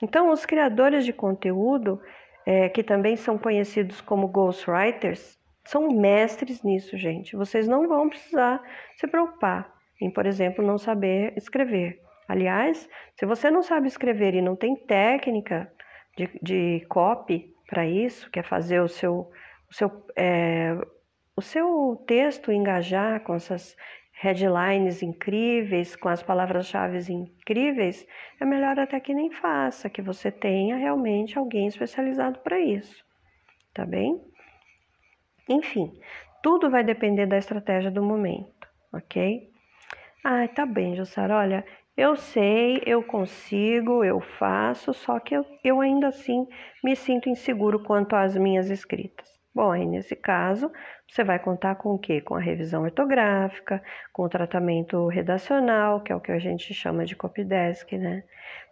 Então, 0.02 0.30
os 0.30 0.44
criadores 0.44 1.04
de 1.04 1.12
conteúdo, 1.12 2.00
é, 2.46 2.68
que 2.68 2.82
também 2.82 3.16
são 3.16 3.38
conhecidos 3.38 4.00
como 4.00 4.28
ghostwriters, 4.28 5.38
são 5.64 5.88
mestres 5.88 6.62
nisso, 6.62 6.96
gente. 6.96 7.36
Vocês 7.36 7.66
não 7.66 7.88
vão 7.88 8.08
precisar 8.08 8.62
se 8.96 9.06
preocupar 9.06 9.72
em, 10.00 10.10
por 10.10 10.26
exemplo, 10.26 10.64
não 10.64 10.76
saber 10.76 11.32
escrever. 11.36 12.00
Aliás, 12.28 12.88
se 13.14 13.26
você 13.26 13.50
não 13.50 13.62
sabe 13.62 13.88
escrever 13.88 14.34
e 14.34 14.42
não 14.42 14.56
tem 14.56 14.76
técnica 14.76 15.70
de, 16.16 16.28
de 16.42 16.86
copy 16.88 17.54
para 17.68 17.86
isso, 17.86 18.30
quer 18.30 18.44
fazer 18.44 18.80
o 18.80 18.88
seu 18.88 19.30
o 19.70 19.74
seu, 19.74 20.06
é, 20.14 20.76
o 21.36 21.42
seu 21.42 22.04
texto 22.06 22.52
engajar 22.52 23.20
com 23.24 23.34
essas 23.34 23.76
headlines 24.24 25.02
incríveis, 25.02 25.94
com 25.94 26.08
as 26.08 26.22
palavras-chave 26.22 26.98
incríveis, 27.12 28.06
é 28.40 28.44
melhor 28.46 28.80
até 28.80 28.98
que 28.98 29.12
nem 29.12 29.30
faça, 29.30 29.90
que 29.90 30.00
você 30.00 30.30
tenha 30.30 30.76
realmente 30.76 31.38
alguém 31.38 31.66
especializado 31.66 32.38
para 32.38 32.58
isso, 32.58 33.04
tá 33.74 33.84
bem? 33.84 34.18
Enfim, 35.46 35.92
tudo 36.42 36.70
vai 36.70 36.82
depender 36.82 37.26
da 37.26 37.36
estratégia 37.36 37.90
do 37.90 38.02
momento, 38.02 38.66
ok? 38.94 39.50
Ah, 40.24 40.48
tá 40.48 40.64
bem, 40.64 40.96
Jussara, 40.96 41.36
olha, 41.36 41.62
eu 41.94 42.16
sei, 42.16 42.82
eu 42.86 43.02
consigo, 43.02 44.02
eu 44.02 44.22
faço, 44.22 44.94
só 44.94 45.20
que 45.20 45.36
eu, 45.36 45.44
eu 45.62 45.82
ainda 45.82 46.08
assim 46.08 46.48
me 46.82 46.96
sinto 46.96 47.28
inseguro 47.28 47.78
quanto 47.78 48.16
às 48.16 48.34
minhas 48.34 48.70
escritas. 48.70 49.33
Bom, 49.54 49.70
aí 49.70 49.86
nesse 49.86 50.16
caso, 50.16 50.72
você 51.08 51.22
vai 51.22 51.38
contar 51.38 51.76
com 51.76 51.94
o 51.94 51.98
quê? 51.98 52.20
Com 52.20 52.34
a 52.34 52.40
revisão 52.40 52.82
ortográfica, 52.82 53.80
com 54.12 54.24
o 54.24 54.28
tratamento 54.28 55.06
redacional, 55.06 56.00
que 56.00 56.10
é 56.12 56.16
o 56.16 56.20
que 56.20 56.32
a 56.32 56.38
gente 56.40 56.74
chama 56.74 57.04
de 57.04 57.14
copydesk, 57.14 57.92
né? 57.92 58.24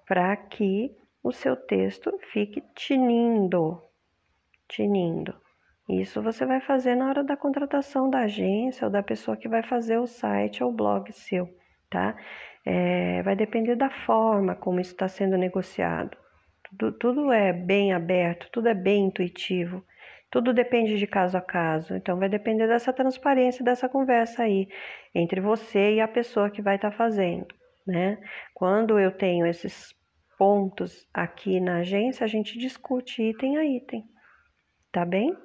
Para 0.08 0.36
que 0.36 0.90
o 1.22 1.30
seu 1.30 1.54
texto 1.54 2.12
fique 2.32 2.62
tinindo, 2.74 3.80
tinindo. 4.68 5.34
Isso 5.88 6.20
você 6.20 6.44
vai 6.44 6.60
fazer 6.60 6.96
na 6.96 7.08
hora 7.08 7.22
da 7.22 7.36
contratação 7.36 8.10
da 8.10 8.20
agência 8.20 8.86
ou 8.86 8.90
da 8.90 9.02
pessoa 9.02 9.36
que 9.36 9.48
vai 9.48 9.62
fazer 9.62 9.98
o 9.98 10.06
site 10.06 10.64
ou 10.64 10.70
o 10.70 10.74
blog 10.74 11.12
seu, 11.12 11.48
tá? 11.88 12.16
É, 12.64 13.22
vai 13.22 13.36
depender 13.36 13.76
da 13.76 13.90
forma 13.90 14.56
como 14.56 14.80
isso 14.80 14.92
está 14.92 15.06
sendo 15.06 15.36
negociado. 15.36 16.16
Tudo, 16.64 16.92
tudo 16.98 17.32
é 17.32 17.52
bem 17.52 17.92
aberto, 17.92 18.48
tudo 18.50 18.68
é 18.68 18.74
bem 18.74 19.06
intuitivo. 19.06 19.84
Tudo 20.32 20.54
depende 20.54 20.96
de 20.96 21.06
caso 21.06 21.36
a 21.36 21.42
caso, 21.42 21.94
então 21.94 22.18
vai 22.18 22.26
depender 22.26 22.66
dessa 22.66 22.90
transparência, 22.90 23.62
dessa 23.62 23.86
conversa 23.86 24.44
aí 24.44 24.66
entre 25.14 25.42
você 25.42 25.96
e 25.96 26.00
a 26.00 26.08
pessoa 26.08 26.48
que 26.48 26.62
vai 26.62 26.76
estar 26.76 26.90
tá 26.90 26.96
fazendo, 26.96 27.46
né? 27.86 28.16
Quando 28.54 28.98
eu 28.98 29.12
tenho 29.12 29.44
esses 29.44 29.94
pontos 30.38 31.06
aqui 31.12 31.60
na 31.60 31.80
agência, 31.80 32.24
a 32.24 32.26
gente 32.26 32.58
discute 32.58 33.22
item 33.22 33.58
a 33.58 33.64
item, 33.66 34.08
tá 34.90 35.04
bem? 35.04 35.36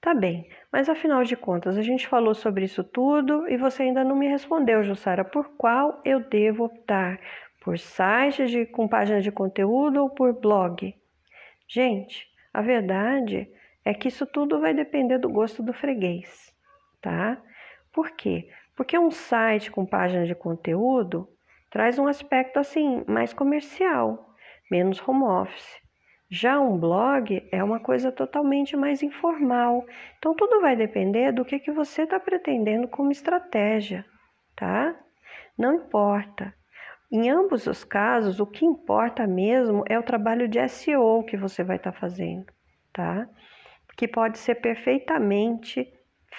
Tá 0.00 0.12
bem, 0.12 0.50
mas 0.72 0.88
afinal 0.88 1.22
de 1.22 1.36
contas, 1.36 1.78
a 1.78 1.82
gente 1.82 2.08
falou 2.08 2.34
sobre 2.34 2.64
isso 2.64 2.82
tudo 2.82 3.48
e 3.48 3.56
você 3.56 3.84
ainda 3.84 4.02
não 4.02 4.16
me 4.16 4.26
respondeu, 4.26 4.82
Jussara, 4.82 5.24
por 5.24 5.50
qual 5.50 6.02
eu 6.04 6.18
devo 6.18 6.64
optar? 6.64 7.20
Por 7.60 7.78
site 7.78 8.46
de, 8.46 8.66
com 8.66 8.88
página 8.88 9.20
de 9.20 9.30
conteúdo 9.30 10.02
ou 10.02 10.10
por 10.10 10.32
blog? 10.32 10.92
Gente, 11.68 12.26
a 12.52 12.60
verdade 12.60 13.48
é 13.84 13.92
que 13.92 14.08
isso 14.08 14.26
tudo 14.26 14.60
vai 14.60 14.74
depender 14.74 15.18
do 15.18 15.28
gosto 15.28 15.62
do 15.62 15.72
freguês, 15.72 16.54
tá? 17.00 17.40
Por 17.92 18.10
quê? 18.12 18.48
Porque 18.76 18.98
um 18.98 19.10
site 19.10 19.70
com 19.70 19.84
página 19.84 20.24
de 20.24 20.34
conteúdo 20.34 21.28
traz 21.70 21.98
um 21.98 22.06
aspecto 22.06 22.58
assim 22.58 23.04
mais 23.06 23.32
comercial, 23.32 24.34
menos 24.70 25.06
home 25.06 25.24
office. 25.24 25.80
Já 26.30 26.58
um 26.58 26.78
blog 26.78 27.46
é 27.52 27.62
uma 27.62 27.78
coisa 27.78 28.10
totalmente 28.10 28.74
mais 28.74 29.02
informal. 29.02 29.84
Então 30.18 30.34
tudo 30.34 30.62
vai 30.62 30.74
depender 30.74 31.30
do 31.32 31.44
que, 31.44 31.58
que 31.58 31.70
você 31.70 32.02
está 32.02 32.18
pretendendo 32.18 32.88
como 32.88 33.12
estratégia, 33.12 34.04
tá? 34.56 34.94
Não 35.58 35.74
importa. 35.74 36.54
Em 37.10 37.28
ambos 37.28 37.66
os 37.66 37.84
casos, 37.84 38.40
o 38.40 38.46
que 38.46 38.64
importa 38.64 39.26
mesmo 39.26 39.84
é 39.86 39.98
o 39.98 40.02
trabalho 40.02 40.48
de 40.48 40.66
SEO 40.66 41.22
que 41.24 41.36
você 41.36 41.62
vai 41.62 41.76
estar 41.76 41.92
tá 41.92 41.98
fazendo, 41.98 42.46
tá? 42.90 43.28
Que 43.96 44.08
pode 44.08 44.38
ser 44.38 44.56
perfeitamente 44.56 45.92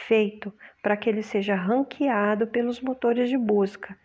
feito 0.07 0.53
para 0.81 0.97
que 0.97 1.09
ele 1.09 1.21
seja 1.21 1.55
ranqueado 1.55 2.47
pelos 2.47 2.81
motores 2.81 3.29
de 3.29 3.37
busca. 3.37 3.97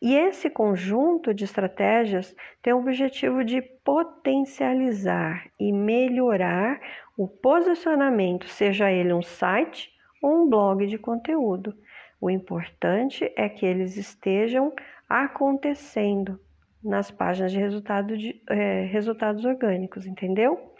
E 0.00 0.16
esse 0.16 0.50
conjunto 0.50 1.32
de 1.32 1.44
estratégias 1.44 2.34
tem 2.60 2.72
o 2.72 2.78
objetivo 2.78 3.44
de 3.44 3.62
potencializar 3.62 5.46
e 5.60 5.72
melhorar 5.72 6.80
o 7.16 7.28
posicionamento, 7.28 8.48
seja 8.48 8.90
ele 8.90 9.12
um 9.12 9.22
site 9.22 9.92
ou 10.20 10.42
um 10.42 10.48
blog 10.50 10.86
de 10.86 10.98
conteúdo. 10.98 11.74
O 12.20 12.28
importante 12.28 13.32
é 13.36 13.48
que 13.48 13.64
eles 13.64 13.96
estejam 13.96 14.72
acontecendo 15.08 16.40
nas 16.82 17.10
páginas 17.10 17.52
de, 17.52 17.58
resultado 17.58 18.16
de 18.16 18.42
é, 18.48 18.84
resultados 18.86 19.44
orgânicos, 19.44 20.04
entendeu? 20.04 20.71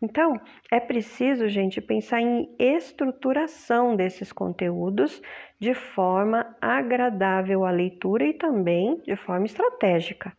Então, 0.00 0.40
é 0.70 0.78
preciso, 0.78 1.48
gente, 1.48 1.80
pensar 1.80 2.20
em 2.20 2.54
estruturação 2.58 3.96
desses 3.96 4.32
conteúdos 4.32 5.20
de 5.58 5.74
forma 5.74 6.56
agradável 6.60 7.64
à 7.64 7.70
leitura 7.70 8.24
e 8.24 8.32
também 8.32 9.00
de 9.02 9.16
forma 9.16 9.46
estratégica, 9.46 10.32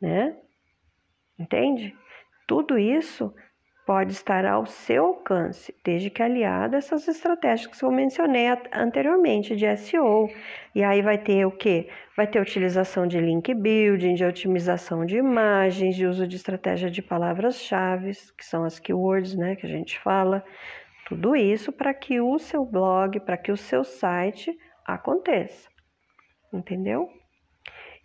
né? 0.00 0.36
Entende? 1.36 1.96
Tudo 2.46 2.78
isso 2.78 3.34
pode 3.88 4.12
estar 4.12 4.44
ao 4.44 4.66
seu 4.66 5.06
alcance, 5.06 5.74
desde 5.82 6.10
que 6.10 6.22
aliada 6.22 6.76
a 6.76 6.78
essas 6.78 7.08
estratégias 7.08 7.74
que 7.74 7.82
eu 7.82 7.90
mencionei 7.90 8.44
anteriormente 8.70 9.56
de 9.56 9.64
SEO. 9.78 10.28
E 10.74 10.84
aí 10.84 11.00
vai 11.00 11.16
ter 11.16 11.46
o 11.46 11.50
que? 11.50 11.88
Vai 12.14 12.26
ter 12.26 12.38
utilização 12.38 13.06
de 13.06 13.18
link 13.18 13.54
building, 13.54 14.12
de 14.12 14.26
otimização 14.26 15.06
de 15.06 15.16
imagens, 15.16 15.96
de 15.96 16.04
uso 16.04 16.28
de 16.28 16.36
estratégia 16.36 16.90
de 16.90 17.00
palavras-chave, 17.00 18.10
que 18.36 18.44
são 18.44 18.62
as 18.62 18.78
keywords, 18.78 19.34
né, 19.34 19.56
que 19.56 19.64
a 19.64 19.70
gente 19.70 19.98
fala. 20.00 20.44
Tudo 21.06 21.34
isso 21.34 21.72
para 21.72 21.94
que 21.94 22.20
o 22.20 22.38
seu 22.38 22.66
blog, 22.66 23.18
para 23.20 23.38
que 23.38 23.50
o 23.50 23.56
seu 23.56 23.84
site 23.84 24.54
aconteça. 24.84 25.66
Entendeu? 26.52 27.08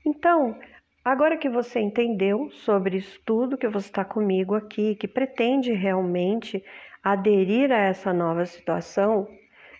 Então, 0.06 0.58
Agora 1.04 1.38
que 1.38 1.50
você 1.50 1.82
entendeu 1.82 2.50
sobre 2.50 2.98
isso 2.98 3.20
tudo, 3.26 3.58
que 3.58 3.68
você 3.68 3.88
está 3.88 4.06
comigo 4.06 4.56
aqui, 4.56 4.96
que 4.96 5.08
pretende 5.08 5.74
realmente 5.74 6.64
aderir 7.04 7.72
a 7.74 7.78
essa 7.78 8.14
nova 8.14 8.46
situação, 8.46 9.28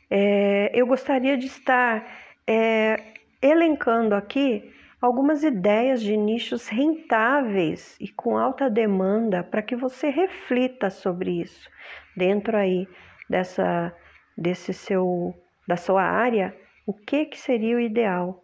é, 0.10 0.70
eu 0.74 0.86
gostaria 0.86 1.38
de 1.38 1.46
estar 1.46 2.06
é, 2.46 2.98
elencando 3.42 4.14
aqui 4.16 4.70
algumas 5.02 5.44
ideias 5.44 6.02
de 6.02 6.18
nichos 6.18 6.68
rentáveis 6.68 7.98
e 8.02 8.10
com 8.10 8.38
alta 8.38 8.70
demanda 8.70 9.44
para 9.44 9.62
que 9.62 9.78
você 9.78 10.10
reflita 10.10 10.90
sobre 10.90 11.42
isso 11.42 11.70
dentro 12.16 12.58
aí 12.58 12.86
dessa 13.30 13.96
desse 14.38 14.74
seu 14.74 15.34
da 15.68 15.78
sua 15.78 16.04
área, 16.04 16.54
o 16.86 16.94
que 16.94 17.26
que 17.26 17.38
seria 17.38 17.78
o 17.78 17.80
ideal, 17.80 18.44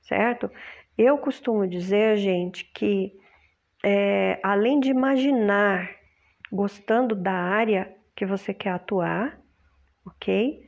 certo? 0.00 0.50
Eu 0.96 1.18
costumo 1.18 1.66
dizer, 1.66 2.16
gente, 2.16 2.64
que 2.72 3.18
é, 3.84 4.38
além 4.42 4.78
de 4.78 4.90
imaginar 4.90 5.90
gostando 6.50 7.16
da 7.16 7.32
área 7.32 7.92
que 8.14 8.24
você 8.24 8.54
quer 8.54 8.70
atuar, 8.70 9.38
ok? 10.06 10.62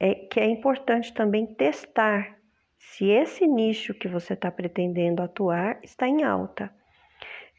É 0.00 0.14
que 0.14 0.40
é 0.40 0.46
importante 0.46 1.12
também 1.12 1.46
testar 1.46 2.38
se 2.78 3.06
esse 3.06 3.46
nicho 3.46 3.92
que 3.92 4.08
você 4.08 4.32
está 4.32 4.50
pretendendo 4.50 5.22
atuar 5.22 5.78
está 5.82 6.08
em 6.08 6.22
alta. 6.22 6.72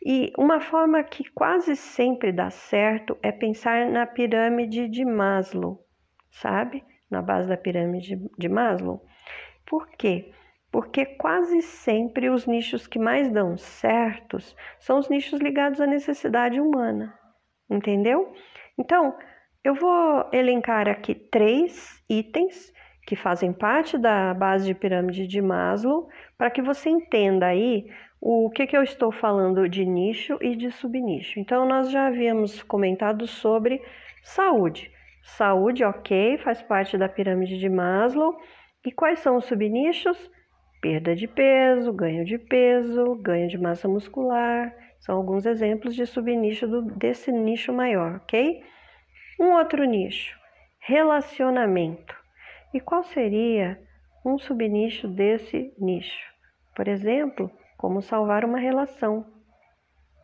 E 0.04 0.32
uma 0.38 0.60
forma 0.60 1.04
que 1.04 1.30
quase 1.32 1.76
sempre 1.76 2.32
dá 2.32 2.50
certo 2.50 3.18
é 3.22 3.32
pensar 3.32 3.86
na 3.86 4.08
pirâmide 4.08 4.88
de 4.88 5.06
Maslow, 5.06 5.86
sabe? 6.32 6.84
Na 7.12 7.22
base 7.22 7.50
da 7.50 7.58
pirâmide 7.58 8.18
de 8.38 8.50
Maslow. 8.50 9.06
Por 9.66 9.90
quê? 9.90 10.32
Porque 10.72 11.06
quase 11.06 11.62
sempre 11.62 12.30
os 12.30 12.46
nichos 12.46 12.86
que 12.86 13.00
mais 13.00 13.32
dão 13.32 13.58
certos 13.58 14.56
são 14.80 15.00
os 15.00 15.10
nichos 15.10 15.40
ligados 15.40 15.82
à 15.82 15.88
necessidade 15.88 16.60
humana, 16.60 17.14
entendeu? 17.70 18.32
Então, 18.78 19.16
eu 19.64 19.74
vou 19.74 20.30
elencar 20.32 20.88
aqui 20.88 21.16
três 21.16 22.02
itens 22.10 22.72
que 23.06 23.16
fazem 23.16 23.52
parte 23.52 23.98
da 23.98 24.34
base 24.34 24.68
de 24.68 24.76
pirâmide 24.76 25.26
de 25.26 25.42
Maslow 25.42 26.08
para 26.38 26.52
que 26.52 26.62
você 26.62 26.90
entenda 26.90 27.48
aí 27.48 27.88
o 28.22 28.50
que, 28.50 28.68
que 28.68 28.78
eu 28.78 28.84
estou 28.84 29.12
falando 29.12 29.68
de 29.68 29.84
nicho 29.86 30.38
e 30.42 30.56
de 30.56 30.72
subnicho. 30.72 31.40
Então, 31.40 31.66
nós 31.66 31.90
já 31.90 32.08
havíamos 32.08 32.62
comentado 32.62 33.26
sobre 33.26 33.82
saúde. 34.22 34.92
Saúde, 35.24 35.84
ok, 35.84 36.38
faz 36.38 36.62
parte 36.62 36.98
da 36.98 37.10
pirâmide 37.10 37.58
de 37.58 37.70
Maslow. 37.70 38.38
E 38.86 38.92
quais 38.92 39.20
são 39.20 39.38
os 39.38 39.46
subnichos? 39.46 40.30
Perda 40.82 41.16
de 41.16 41.28
peso, 41.28 41.92
ganho 41.92 42.24
de 42.24 42.38
peso, 42.38 43.16
ganho 43.16 43.50
de 43.50 43.58
massa 43.58 43.88
muscular. 43.88 44.74
São 45.00 45.18
alguns 45.18 45.46
exemplos 45.46 45.96
de 45.96 46.06
subnicho 46.06 46.68
do, 46.68 46.82
desse 46.82 47.32
nicho 47.32 47.74
maior, 47.74 48.18
ok? 48.18 48.64
Um 49.40 49.54
outro 49.54 49.84
nicho, 49.84 50.38
relacionamento. 50.80 52.16
E 52.74 52.80
qual 52.80 53.04
seria 53.04 53.80
um 54.26 54.38
subnicho 54.38 55.08
desse 55.08 55.74
nicho? 55.78 56.30
Por 56.76 56.88
exemplo, 56.88 57.52
como 57.78 58.02
salvar 58.02 58.46
uma 58.46 58.60
relação. 58.60 59.26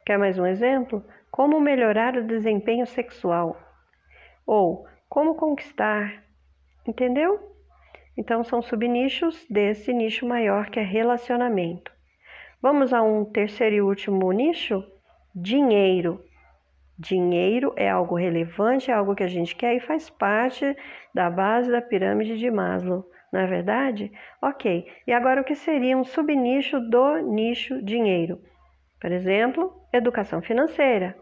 Quer 0.05 0.17
mais 0.17 0.37
um 0.37 0.45
exemplo? 0.45 1.03
Como 1.31 1.59
melhorar 1.59 2.15
o 2.15 2.27
desempenho 2.27 2.85
sexual. 2.85 3.57
Ou 4.45 4.85
como 5.09 5.35
conquistar. 5.35 6.23
Entendeu? 6.87 7.54
Então 8.17 8.43
são 8.43 8.61
subnichos 8.61 9.45
desse 9.49 9.93
nicho 9.93 10.25
maior 10.27 10.69
que 10.69 10.79
é 10.79 10.83
relacionamento. 10.83 11.91
Vamos 12.61 12.93
a 12.93 13.01
um 13.01 13.25
terceiro 13.25 13.75
e 13.75 13.81
último 13.81 14.31
nicho? 14.31 14.83
Dinheiro. 15.35 16.23
Dinheiro 16.97 17.73
é 17.75 17.89
algo 17.89 18.15
relevante, 18.15 18.89
é 18.89 18.93
algo 18.93 19.15
que 19.15 19.23
a 19.23 19.27
gente 19.27 19.55
quer 19.55 19.75
e 19.75 19.81
faz 19.81 20.09
parte 20.09 20.75
da 21.13 21.29
base 21.29 21.69
da 21.69 21.81
pirâmide 21.81 22.37
de 22.37 22.49
Maslow 22.49 23.05
não 23.35 23.41
é 23.41 23.47
verdade? 23.47 24.09
Ok, 24.41 24.87
e 25.05 25.11
agora 25.11 25.41
o 25.41 25.43
que 25.43 25.55
seria 25.55 25.97
um 25.97 26.05
subnicho 26.05 26.79
do 26.79 27.17
nicho 27.17 27.81
dinheiro? 27.83 28.39
Por 28.99 29.11
exemplo, 29.11 29.73
educação 29.91 30.41
financeira, 30.41 31.17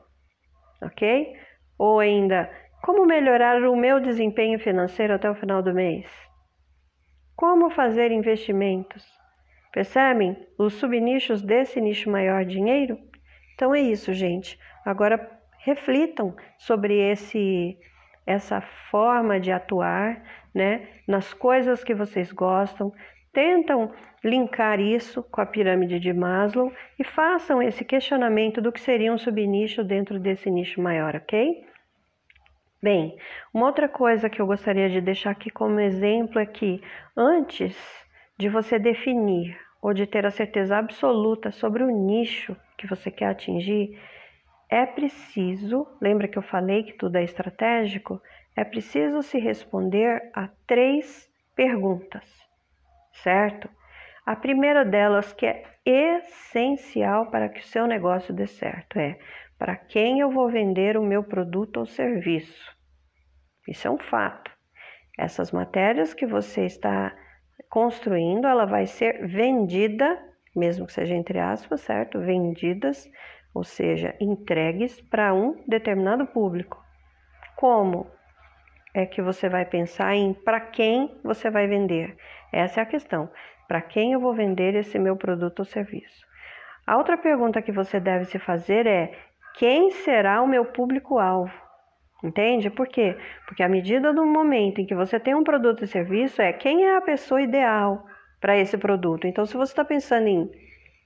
ok? 0.79 1.35
Ou 1.75 1.99
ainda, 1.99 2.51
como 2.83 3.03
melhorar 3.07 3.63
o 3.63 3.75
meu 3.75 3.99
desempenho 3.99 4.59
financeiro 4.59 5.15
até 5.15 5.27
o 5.27 5.33
final 5.33 5.63
do 5.63 5.73
mês? 5.73 6.07
Como 7.45 7.69
fazer 7.69 8.09
investimentos? 8.09 9.05
Percebem 9.73 10.47
os 10.57 10.75
subnichos 10.75 11.41
desse 11.41 11.81
nicho 11.81 12.09
maior 12.09 12.45
dinheiro? 12.45 12.97
Então 13.53 13.75
é 13.75 13.81
isso, 13.81 14.13
gente. 14.13 14.57
Agora 14.85 15.29
reflitam 15.59 16.33
sobre 16.57 16.97
esse 16.97 17.77
essa 18.25 18.61
forma 18.89 19.41
de 19.41 19.51
atuar, 19.51 20.23
né, 20.55 20.87
nas 21.05 21.33
coisas 21.33 21.83
que 21.83 21.93
vocês 21.93 22.31
gostam, 22.31 22.93
tentam 23.33 23.91
linkar 24.23 24.79
isso 24.79 25.21
com 25.23 25.41
a 25.41 25.45
pirâmide 25.45 25.99
de 25.99 26.13
Maslow 26.13 26.71
e 26.97 27.03
façam 27.03 27.61
esse 27.61 27.83
questionamento 27.83 28.61
do 28.61 28.71
que 28.71 28.79
seria 28.79 29.11
um 29.11 29.17
subnicho 29.17 29.83
dentro 29.83 30.17
desse 30.17 30.49
nicho 30.49 30.81
maior, 30.81 31.13
ok? 31.17 31.72
Bem, 32.83 33.17
uma 33.53 33.67
outra 33.67 33.87
coisa 33.87 34.29
que 34.29 34.41
eu 34.41 34.45
gostaria 34.45 34.89
de 34.89 34.99
deixar 34.99 35.31
aqui 35.31 35.49
como 35.49 35.79
exemplo 35.79 36.37
é 36.37 36.45
que 36.45 36.83
antes 37.15 37.77
de 38.37 38.49
você 38.49 38.77
definir 38.77 39.57
ou 39.81 39.93
de 39.93 40.05
ter 40.05 40.25
a 40.25 40.29
certeza 40.29 40.75
absoluta 40.75 41.49
sobre 41.49 41.81
o 41.81 41.89
nicho 41.89 42.53
que 42.77 42.85
você 42.85 43.09
quer 43.09 43.27
atingir, 43.27 43.97
é 44.69 44.85
preciso, 44.85 45.87
lembra 46.01 46.27
que 46.27 46.37
eu 46.37 46.41
falei 46.41 46.83
que 46.83 46.91
tudo 46.91 47.15
é 47.15 47.23
estratégico? 47.23 48.21
É 48.53 48.65
preciso 48.65 49.23
se 49.23 49.39
responder 49.39 50.21
a 50.33 50.49
três 50.67 51.31
perguntas, 51.55 52.29
certo? 53.13 53.69
A 54.25 54.35
primeira 54.35 54.83
delas, 54.83 55.31
que 55.31 55.45
é 55.45 55.63
essencial 55.85 57.31
para 57.31 57.47
que 57.47 57.61
o 57.61 57.65
seu 57.65 57.87
negócio 57.87 58.33
dê 58.33 58.45
certo, 58.45 58.99
é 58.99 59.17
para 59.57 59.77
quem 59.77 60.19
eu 60.19 60.29
vou 60.29 60.49
vender 60.49 60.97
o 60.97 61.01
meu 61.01 61.23
produto 61.23 61.77
ou 61.77 61.85
serviço. 61.85 62.72
Isso 63.67 63.87
é 63.87 63.91
um 63.91 63.97
fato. 63.97 64.51
Essas 65.17 65.51
matérias 65.51 66.13
que 66.13 66.25
você 66.25 66.65
está 66.65 67.15
construindo, 67.69 68.47
ela 68.47 68.65
vai 68.65 68.85
ser 68.85 69.27
vendida, 69.27 70.19
mesmo 70.55 70.85
que 70.85 70.93
seja 70.93 71.13
entre 71.13 71.39
aspas, 71.39 71.81
certo? 71.81 72.19
Vendidas 72.19 73.09
ou 73.53 73.63
seja, 73.63 74.15
entregues 74.19 74.99
para 74.99 75.33
um 75.33 75.63
determinado 75.67 76.25
público. 76.25 76.83
Como 77.55 78.07
é 78.93 79.05
que 79.05 79.21
você 79.21 79.47
vai 79.47 79.65
pensar 79.65 80.15
em 80.15 80.33
para 80.33 80.59
quem 80.59 81.15
você 81.23 81.49
vai 81.49 81.67
vender? 81.67 82.17
Essa 82.51 82.79
é 82.79 82.83
a 82.83 82.87
questão. 82.87 83.29
Para 83.67 83.81
quem 83.81 84.13
eu 84.13 84.19
vou 84.19 84.33
vender 84.33 84.75
esse 84.75 84.97
meu 84.97 85.15
produto 85.15 85.59
ou 85.59 85.65
serviço? 85.65 86.25
A 86.85 86.97
outra 86.97 87.17
pergunta 87.17 87.61
que 87.61 87.71
você 87.71 87.99
deve 87.99 88.25
se 88.25 88.39
fazer 88.39 88.87
é: 88.87 89.13
quem 89.55 89.91
será 89.91 90.41
o 90.41 90.47
meu 90.47 90.65
público-alvo? 90.65 91.62
Entende? 92.23 92.69
Por 92.69 92.87
quê? 92.87 93.17
Porque 93.45 93.61
à 93.61 93.67
medida 93.67 94.13
do 94.13 94.25
momento 94.25 94.79
em 94.79 94.85
que 94.85 94.95
você 94.95 95.19
tem 95.19 95.35
um 95.35 95.43
produto 95.43 95.83
e 95.83 95.87
serviço, 95.87 96.41
é 96.41 96.53
quem 96.53 96.85
é 96.85 96.95
a 96.95 97.01
pessoa 97.01 97.41
ideal 97.41 98.05
para 98.39 98.57
esse 98.57 98.77
produto. 98.77 99.27
Então, 99.27 99.45
se 99.45 99.57
você 99.57 99.73
está 99.73 99.83
pensando 99.83 100.27
em 100.27 100.49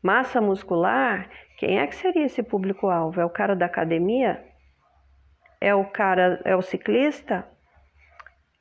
massa 0.04 0.40
muscular, 0.40 1.28
quem 1.58 1.80
é 1.80 1.88
que 1.88 1.96
seria 1.96 2.26
esse 2.26 2.44
público-alvo? 2.44 3.20
É 3.20 3.26
o 3.26 3.32
cara 3.32 3.56
da 3.56 3.66
academia? 3.66 4.46
É 5.60 5.74
o 5.74 5.86
cara, 5.86 6.40
é 6.46 6.56
o 6.56 6.62
ciclista? 6.62 7.48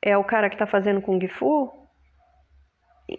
É 0.01 0.17
o 0.17 0.23
cara 0.23 0.49
que 0.49 0.55
está 0.55 0.65
fazendo 0.65 1.01
Kung 1.01 1.27
Fu? 1.27 1.71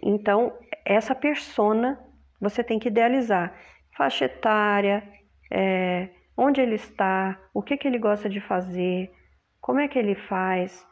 Então, 0.02 0.52
essa 0.84 1.14
persona 1.14 1.98
você 2.40 2.64
tem 2.64 2.78
que 2.78 2.88
idealizar. 2.88 3.54
Faixa 3.96 4.24
etária, 4.24 5.02
é, 5.50 6.08
onde 6.36 6.60
ele 6.60 6.74
está, 6.74 7.38
o 7.54 7.62
que, 7.62 7.76
que 7.76 7.86
ele 7.86 7.98
gosta 7.98 8.28
de 8.28 8.40
fazer, 8.40 9.12
como 9.68 9.80
é 9.80 9.86
que 9.86 9.98
ele 9.98 10.14
faz, 10.14 10.82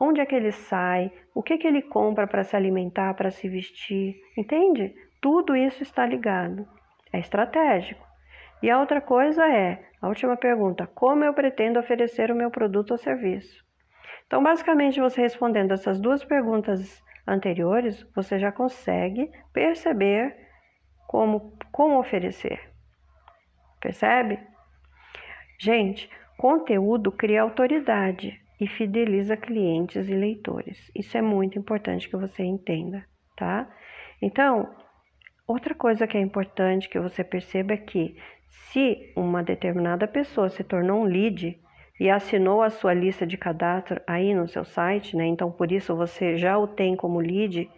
onde 0.00 0.18
é 0.18 0.24
que 0.24 0.34
ele 0.34 0.50
sai, 0.50 1.12
o 1.34 1.42
que, 1.42 1.58
que 1.58 1.66
ele 1.66 1.82
compra 1.82 2.26
para 2.26 2.42
se 2.42 2.56
alimentar, 2.56 3.12
para 3.12 3.30
se 3.30 3.50
vestir, 3.50 4.16
entende? 4.34 4.94
Tudo 5.20 5.54
isso 5.54 5.82
está 5.82 6.06
ligado. 6.06 6.66
É 7.12 7.18
estratégico. 7.18 8.02
E 8.62 8.70
a 8.70 8.80
outra 8.80 9.02
coisa 9.02 9.46
é, 9.46 9.84
a 10.00 10.08
última 10.08 10.38
pergunta, 10.38 10.86
como 10.86 11.22
eu 11.22 11.34
pretendo 11.34 11.78
oferecer 11.78 12.30
o 12.30 12.34
meu 12.34 12.50
produto 12.50 12.92
ou 12.92 12.96
serviço? 12.96 13.62
Então, 14.26 14.42
basicamente, 14.42 14.98
você 14.98 15.20
respondendo 15.20 15.72
essas 15.72 16.00
duas 16.00 16.24
perguntas 16.24 17.04
anteriores, 17.28 18.10
você 18.14 18.38
já 18.38 18.50
consegue 18.50 19.30
perceber 19.52 20.34
como, 21.06 21.58
como 21.70 21.98
oferecer. 21.98 22.58
Percebe? 23.82 24.40
Gente, 25.60 26.08
conteúdo 26.36 27.12
cria 27.12 27.42
autoridade 27.42 28.40
e 28.60 28.66
fideliza 28.66 29.36
clientes 29.36 30.08
e 30.08 30.14
leitores. 30.14 30.90
Isso 30.94 31.16
é 31.16 31.22
muito 31.22 31.58
importante 31.58 32.08
que 32.08 32.16
você 32.16 32.42
entenda, 32.44 33.04
tá? 33.36 33.68
Então, 34.22 34.74
outra 35.46 35.74
coisa 35.74 36.06
que 36.06 36.16
é 36.16 36.20
importante 36.20 36.88
que 36.88 37.00
você 37.00 37.24
perceba 37.24 37.74
é 37.74 37.78
que 37.78 38.16
se 38.48 39.12
uma 39.16 39.42
determinada 39.42 40.06
pessoa 40.06 40.48
se 40.48 40.64
tornou 40.64 41.02
um 41.02 41.04
lead 41.04 41.60
e 42.00 42.10
assinou 42.10 42.62
a 42.62 42.70
sua 42.70 42.92
lista 42.92 43.26
de 43.26 43.36
cadastro 43.36 44.00
aí 44.06 44.34
no 44.34 44.48
seu 44.48 44.64
site, 44.64 45.16
né? 45.16 45.26
Então 45.26 45.50
por 45.50 45.70
isso 45.70 45.94
você 45.94 46.36
já 46.36 46.58
o 46.58 46.66
tem 46.66 46.96
como 46.96 47.20
lead, 47.20 47.70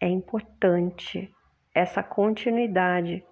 é 0.00 0.08
importante 0.08 1.30
essa 1.74 2.02
continuidade, 2.02 3.24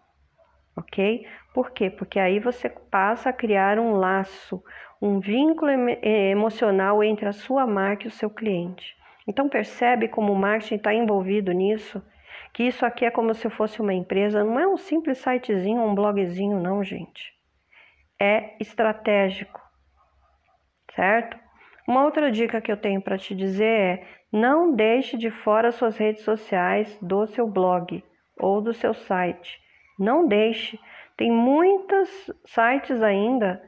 ok? 0.76 1.26
Por 1.54 1.70
quê? 1.70 1.90
Porque 1.90 2.18
aí 2.18 2.38
você 2.38 2.68
passa 2.68 3.30
a 3.30 3.32
criar 3.32 3.78
um 3.78 3.92
laço, 3.92 4.62
um 5.00 5.20
vínculo 5.20 5.70
eh, 5.70 6.30
emocional 6.30 7.02
entre 7.02 7.28
a 7.28 7.32
sua 7.32 7.66
marca 7.66 8.04
e 8.04 8.08
o 8.08 8.12
seu 8.12 8.30
cliente. 8.30 8.96
Então 9.28 9.48
percebe 9.48 10.08
como 10.08 10.32
o 10.32 10.38
marketing 10.38 10.76
está 10.76 10.94
envolvido 10.94 11.52
nisso 11.52 12.02
que 12.52 12.64
isso 12.64 12.84
aqui 12.84 13.04
é 13.04 13.10
como 13.10 13.34
se 13.34 13.48
fosse 13.48 13.80
uma 13.80 13.94
empresa, 13.94 14.44
não 14.44 14.58
é 14.58 14.66
um 14.66 14.76
simples 14.76 15.18
sitezinho, 15.18 15.82
um 15.82 15.94
blogzinho, 15.94 16.60
não, 16.60 16.84
gente. 16.84 17.32
É 18.20 18.56
estratégico, 18.60 19.60
certo? 20.94 21.38
Uma 21.88 22.04
outra 22.04 22.30
dica 22.30 22.60
que 22.60 22.70
eu 22.70 22.76
tenho 22.76 23.00
para 23.00 23.18
te 23.18 23.34
dizer 23.34 23.64
é: 23.64 24.06
não 24.30 24.74
deixe 24.74 25.16
de 25.16 25.30
fora 25.30 25.72
suas 25.72 25.96
redes 25.96 26.22
sociais 26.22 26.96
do 27.00 27.26
seu 27.26 27.48
blog 27.48 28.04
ou 28.38 28.60
do 28.60 28.72
seu 28.72 28.94
site. 28.94 29.58
Não 29.98 30.26
deixe. 30.26 30.78
Tem 31.22 31.30
muitos 31.30 32.32
sites 32.44 33.00
ainda 33.00 33.62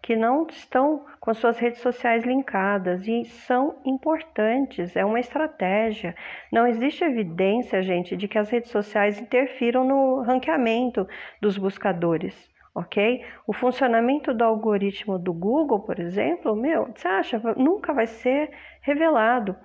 que 0.00 0.14
não 0.14 0.46
estão 0.46 1.04
com 1.18 1.28
as 1.28 1.38
suas 1.38 1.58
redes 1.58 1.80
sociais 1.80 2.22
linkadas 2.22 3.08
e 3.08 3.24
são 3.24 3.80
importantes, 3.84 4.94
é 4.94 5.04
uma 5.04 5.18
estratégia. 5.18 6.14
Não 6.52 6.68
existe 6.68 7.02
evidência, 7.02 7.82
gente, 7.82 8.16
de 8.16 8.28
que 8.28 8.38
as 8.38 8.48
redes 8.48 8.70
sociais 8.70 9.18
interfiram 9.18 9.82
no 9.82 10.22
ranqueamento 10.22 11.04
dos 11.42 11.58
buscadores 11.58 12.48
ok? 12.76 13.24
O 13.44 13.52
funcionamento 13.52 14.32
do 14.32 14.44
algoritmo 14.44 15.18
do 15.18 15.32
Google, 15.32 15.80
por 15.80 15.98
exemplo, 15.98 16.54
meu, 16.54 16.92
você 16.94 17.08
acha, 17.08 17.40
nunca 17.56 17.92
vai 17.92 18.06
ser 18.06 18.52
revelado. 18.82 19.56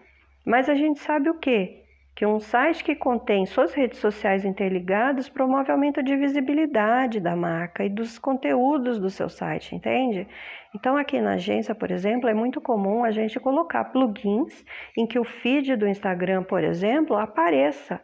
Mas 0.44 0.68
a 0.68 0.74
gente 0.74 1.00
sabe 1.00 1.30
o 1.30 1.38
quê? 1.38 1.84
Que 2.20 2.26
um 2.26 2.38
site 2.38 2.84
que 2.84 2.98
contém 2.98 3.46
suas 3.46 3.74
redes 3.74 3.98
sociais 3.98 4.44
interligadas 4.44 5.30
promove 5.30 5.72
aumento 5.72 6.04
de 6.04 6.18
visibilidade 6.18 7.18
da 7.18 7.34
marca 7.34 7.82
e 7.82 7.90
dos 7.90 8.20
conteúdos 8.20 9.00
do 9.00 9.10
seu 9.10 9.30
site, 9.30 9.74
entende? 9.74 10.28
Então, 10.76 10.98
aqui 10.98 11.22
na 11.22 11.36
agência, 11.36 11.74
por 11.74 11.90
exemplo, 11.90 12.28
é 12.28 12.34
muito 12.34 12.60
comum 12.60 13.06
a 13.06 13.12
gente 13.12 13.40
colocar 13.40 13.86
plugins 13.86 14.66
em 14.98 15.08
que 15.08 15.18
o 15.18 15.24
feed 15.24 15.78
do 15.78 15.88
Instagram, 15.88 16.44
por 16.44 16.62
exemplo, 16.62 17.16
apareça 17.16 18.02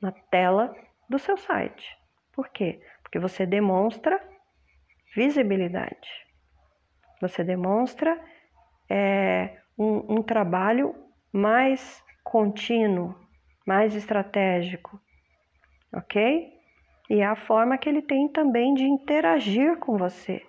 na 0.00 0.12
tela 0.12 0.72
do 1.10 1.18
seu 1.18 1.36
site. 1.36 1.98
Por 2.32 2.48
quê? 2.50 2.80
Porque 3.02 3.18
você 3.18 3.44
demonstra 3.44 4.20
visibilidade. 5.12 6.08
Você 7.20 7.42
demonstra 7.42 8.16
é, 8.88 9.56
um, 9.76 10.18
um 10.18 10.22
trabalho 10.22 10.94
mais 11.32 12.00
contínuo, 12.22 13.25
mais 13.66 13.94
estratégico, 13.94 15.00
ok? 15.92 16.52
E 17.10 17.20
é 17.20 17.26
a 17.26 17.36
forma 17.36 17.76
que 17.76 17.88
ele 17.88 18.02
tem 18.02 18.28
também 18.28 18.72
de 18.74 18.84
interagir 18.84 19.78
com 19.78 19.96
você, 19.96 20.46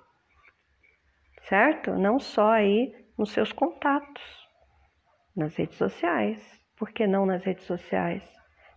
certo? 1.44 1.92
Não 1.96 2.20
só 2.20 2.52
aí 2.52 2.96
nos 3.18 3.32
seus 3.32 3.52
contatos, 3.52 4.48
nas 5.36 5.56
redes 5.56 5.78
sociais. 5.78 6.58
Por 6.76 6.92
que 6.92 7.08
não 7.08 7.26
nas 7.26 7.44
redes 7.44 7.66
sociais? 7.66 8.24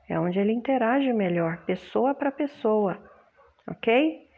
É 0.08 0.18
onde 0.18 0.38
ele 0.38 0.52
interage 0.52 1.12
melhor, 1.12 1.64
pessoa 1.64 2.14
para 2.14 2.32
pessoa, 2.32 2.98
ok? 3.68 4.28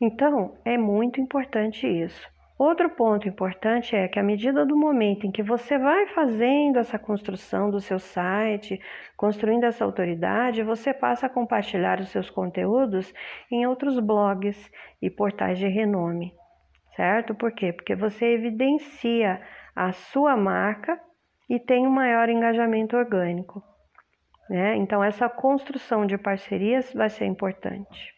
Então, 0.00 0.58
é 0.64 0.76
muito 0.76 1.20
importante 1.20 1.86
isso. 1.86 2.30
Outro 2.58 2.90
ponto 2.90 3.28
importante 3.28 3.96
é 3.96 4.06
que, 4.06 4.18
à 4.18 4.22
medida 4.22 4.64
do 4.64 4.76
momento 4.76 5.26
em 5.26 5.32
que 5.32 5.42
você 5.42 5.78
vai 5.78 6.06
fazendo 6.08 6.78
essa 6.78 6.98
construção 6.98 7.70
do 7.70 7.80
seu 7.80 7.98
site, 7.98 8.80
construindo 9.16 9.64
essa 9.64 9.84
autoridade, 9.84 10.62
você 10.62 10.92
passa 10.92 11.26
a 11.26 11.30
compartilhar 11.30 11.98
os 11.98 12.10
seus 12.10 12.30
conteúdos 12.30 13.12
em 13.50 13.66
outros 13.66 13.98
blogs 13.98 14.70
e 15.00 15.10
portais 15.10 15.58
de 15.58 15.66
renome, 15.66 16.32
certo? 16.94 17.34
Por 17.34 17.52
quê? 17.52 17.72
Porque 17.72 17.96
você 17.96 18.26
evidencia 18.26 19.40
a 19.74 19.90
sua 19.92 20.36
marca 20.36 21.00
e 21.48 21.58
tem 21.58 21.86
um 21.86 21.90
maior 21.90 22.28
engajamento 22.28 22.96
orgânico. 22.96 23.62
Né? 24.48 24.76
Então, 24.76 25.02
essa 25.02 25.28
construção 25.28 26.04
de 26.04 26.18
parcerias 26.18 26.92
vai 26.92 27.08
ser 27.08 27.24
importante. 27.24 28.12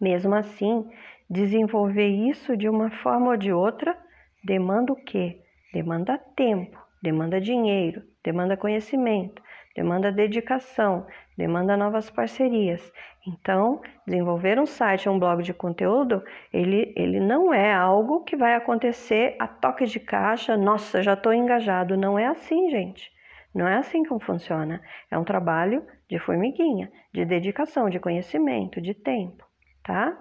Mesmo 0.00 0.34
assim, 0.34 0.86
desenvolver 1.28 2.08
isso 2.08 2.56
de 2.56 2.68
uma 2.68 2.90
forma 2.90 3.30
ou 3.30 3.36
de 3.36 3.52
outra 3.52 3.96
demanda 4.44 4.92
o 4.92 4.96
quê? 4.96 5.40
Demanda 5.72 6.18
tempo, 6.36 6.78
demanda 7.02 7.40
dinheiro, 7.40 8.02
demanda 8.22 8.56
conhecimento, 8.56 9.42
demanda 9.74 10.12
dedicação, 10.12 11.06
demanda 11.36 11.76
novas 11.76 12.08
parcerias. 12.08 12.92
Então, 13.26 13.82
desenvolver 14.06 14.58
um 14.58 14.66
site, 14.66 15.08
um 15.08 15.18
blog 15.18 15.42
de 15.42 15.52
conteúdo, 15.52 16.22
ele, 16.52 16.92
ele 16.96 17.18
não 17.18 17.52
é 17.52 17.74
algo 17.74 18.22
que 18.22 18.36
vai 18.36 18.54
acontecer 18.54 19.34
a 19.38 19.48
toque 19.48 19.84
de 19.84 19.98
caixa, 19.98 20.56
nossa, 20.56 21.02
já 21.02 21.14
estou 21.14 21.32
engajado. 21.32 21.96
Não 21.96 22.18
é 22.18 22.26
assim, 22.26 22.70
gente. 22.70 23.10
Não 23.52 23.66
é 23.66 23.76
assim 23.76 24.04
como 24.04 24.20
funciona. 24.20 24.80
É 25.10 25.18
um 25.18 25.24
trabalho 25.24 25.84
de 26.08 26.18
formiguinha, 26.20 26.90
de 27.12 27.24
dedicação, 27.24 27.90
de 27.90 27.98
conhecimento, 27.98 28.80
de 28.80 28.94
tempo 28.94 29.46
tá? 29.86 30.18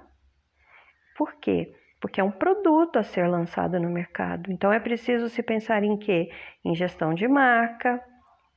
Por 1.16 1.36
quê? 1.36 1.74
Porque 2.02 2.20
é 2.20 2.24
um 2.24 2.32
produto 2.32 3.00
a 3.00 3.04
ser 3.04 3.28
lançado 3.28 3.80
no 3.80 3.90
mercado. 3.90 4.52
Então 4.52 4.72
é 4.72 4.80
preciso 4.80 5.30
se 5.30 5.42
pensar 5.42 5.84
em 5.84 5.98
quê? 5.98 6.30
Em 6.64 6.76
gestão 6.76 7.14
de 7.14 7.28
marca, 7.28 8.04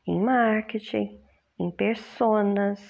em 0.07 0.21
marketing, 0.21 1.21
em 1.59 1.71
personas, 1.71 2.81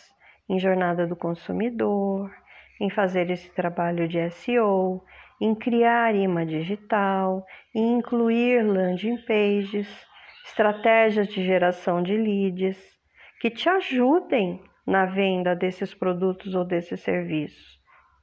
em 0.49 0.59
jornada 0.59 1.07
do 1.07 1.15
consumidor, 1.15 2.35
em 2.81 2.89
fazer 2.91 3.31
esse 3.31 3.51
trabalho 3.51 4.09
de 4.09 4.19
SEO, 4.31 5.05
em 5.41 5.55
criar 5.55 6.15
imã 6.15 6.47
digital, 6.47 7.45
em 7.75 7.99
incluir 7.99 8.63
landing 8.63 9.19
pages, 9.19 9.89
estratégias 10.47 11.29
de 11.29 11.45
geração 11.45 12.03
de 12.03 12.17
leads 12.17 12.79
que 13.41 13.51
te 13.51 13.69
ajudem 13.69 14.63
na 14.87 15.05
venda 15.05 15.55
desses 15.55 15.95
produtos 15.95 16.55
ou 16.55 16.65
desses 16.65 17.01
serviços 17.01 17.79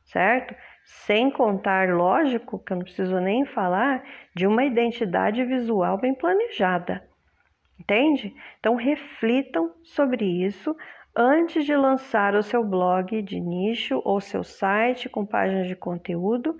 certo? 0.06 0.56
Sem 0.86 1.32
contar, 1.32 1.90
lógico, 1.90 2.60
que 2.60 2.72
eu 2.72 2.78
não 2.78 2.84
preciso 2.84 3.20
nem 3.20 3.44
falar, 3.44 4.04
de 4.36 4.46
uma 4.46 4.64
identidade 4.64 5.44
visual 5.44 5.98
bem 5.98 6.14
planejada. 6.14 7.04
Entende? 7.80 8.36
Então 8.60 8.76
reflitam 8.76 9.74
sobre 9.84 10.24
isso 10.24 10.76
antes 11.16 11.66
de 11.66 11.76
lançar 11.76 12.36
o 12.36 12.44
seu 12.44 12.64
blog 12.64 13.22
de 13.24 13.40
nicho 13.40 14.00
ou 14.06 14.22
seu 14.22 14.44
site 14.44 15.10
com 15.10 15.26
páginas 15.26 15.68
de 15.68 15.76
conteúdo 15.76 16.56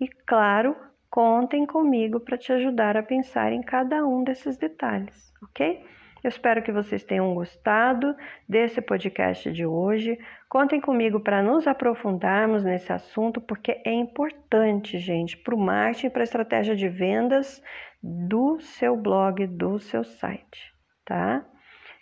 e, 0.00 0.08
claro, 0.26 0.74
contem 1.10 1.66
comigo 1.66 2.18
para 2.18 2.38
te 2.38 2.52
ajudar 2.52 2.96
a 2.96 3.02
pensar 3.02 3.52
em 3.52 3.62
cada 3.62 4.06
um 4.06 4.24
desses 4.24 4.56
detalhes, 4.56 5.32
ok? 5.42 5.84
Eu 6.26 6.28
espero 6.28 6.60
que 6.60 6.72
vocês 6.72 7.04
tenham 7.04 7.32
gostado 7.36 8.12
desse 8.48 8.82
podcast 8.82 9.52
de 9.52 9.64
hoje. 9.64 10.18
Contem 10.48 10.80
comigo 10.80 11.20
para 11.20 11.40
nos 11.40 11.68
aprofundarmos 11.68 12.64
nesse 12.64 12.92
assunto, 12.92 13.40
porque 13.40 13.80
é 13.84 13.92
importante, 13.92 14.98
gente, 14.98 15.36
para 15.36 15.54
o 15.54 15.58
marketing, 15.58 16.10
para 16.10 16.22
a 16.22 16.24
estratégia 16.24 16.74
de 16.74 16.88
vendas 16.88 17.62
do 18.02 18.58
seu 18.58 18.96
blog, 18.96 19.46
do 19.46 19.78
seu 19.78 20.02
site, 20.02 20.74
tá? 21.04 21.46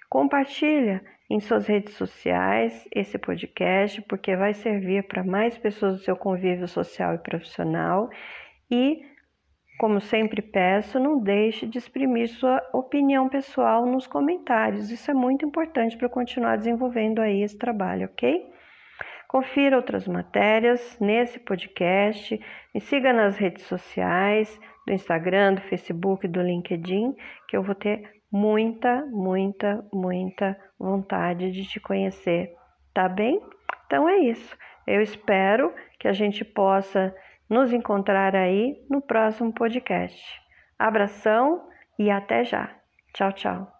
Compartilha 0.08 1.04
em 1.28 1.38
suas 1.38 1.66
redes 1.66 1.92
sociais 1.92 2.88
esse 2.94 3.18
podcast, 3.18 4.00
porque 4.08 4.34
vai 4.34 4.54
servir 4.54 5.06
para 5.06 5.22
mais 5.22 5.58
pessoas 5.58 5.98
do 5.98 6.02
seu 6.02 6.16
convívio 6.16 6.66
social 6.66 7.14
e 7.14 7.18
profissional 7.18 8.08
e 8.70 9.02
como 9.78 10.00
sempre 10.00 10.40
peço, 10.40 10.98
não 10.98 11.18
deixe 11.18 11.66
de 11.66 11.78
exprimir 11.78 12.28
sua 12.28 12.62
opinião 12.72 13.28
pessoal 13.28 13.84
nos 13.84 14.06
comentários. 14.06 14.90
Isso 14.90 15.10
é 15.10 15.14
muito 15.14 15.44
importante 15.44 15.96
para 15.96 16.08
continuar 16.08 16.56
desenvolvendo 16.56 17.20
aí 17.20 17.42
esse 17.42 17.58
trabalho, 17.58 18.06
ok? 18.06 18.46
Confira 19.28 19.76
outras 19.76 20.06
matérias 20.06 20.96
nesse 21.00 21.40
podcast, 21.40 22.40
me 22.72 22.80
siga 22.80 23.12
nas 23.12 23.36
redes 23.36 23.64
sociais, 23.64 24.60
do 24.86 24.92
Instagram, 24.92 25.54
do 25.54 25.60
Facebook, 25.62 26.28
do 26.28 26.40
LinkedIn, 26.40 27.14
que 27.48 27.56
eu 27.56 27.62
vou 27.62 27.74
ter 27.74 28.08
muita, 28.30 29.04
muita, 29.06 29.84
muita 29.92 30.56
vontade 30.78 31.50
de 31.50 31.64
te 31.64 31.80
conhecer, 31.80 32.54
tá 32.92 33.08
bem? 33.08 33.40
Então 33.86 34.08
é 34.08 34.18
isso. 34.18 34.56
Eu 34.86 35.00
espero 35.00 35.72
que 35.98 36.06
a 36.06 36.12
gente 36.12 36.44
possa 36.44 37.14
nos 37.48 37.72
encontrar 37.72 38.34
aí 38.34 38.84
no 38.88 39.00
próximo 39.00 39.52
podcast. 39.52 40.20
Abração 40.78 41.68
e 41.98 42.10
até 42.10 42.44
já. 42.44 42.70
Tchau, 43.12 43.32
tchau. 43.32 43.74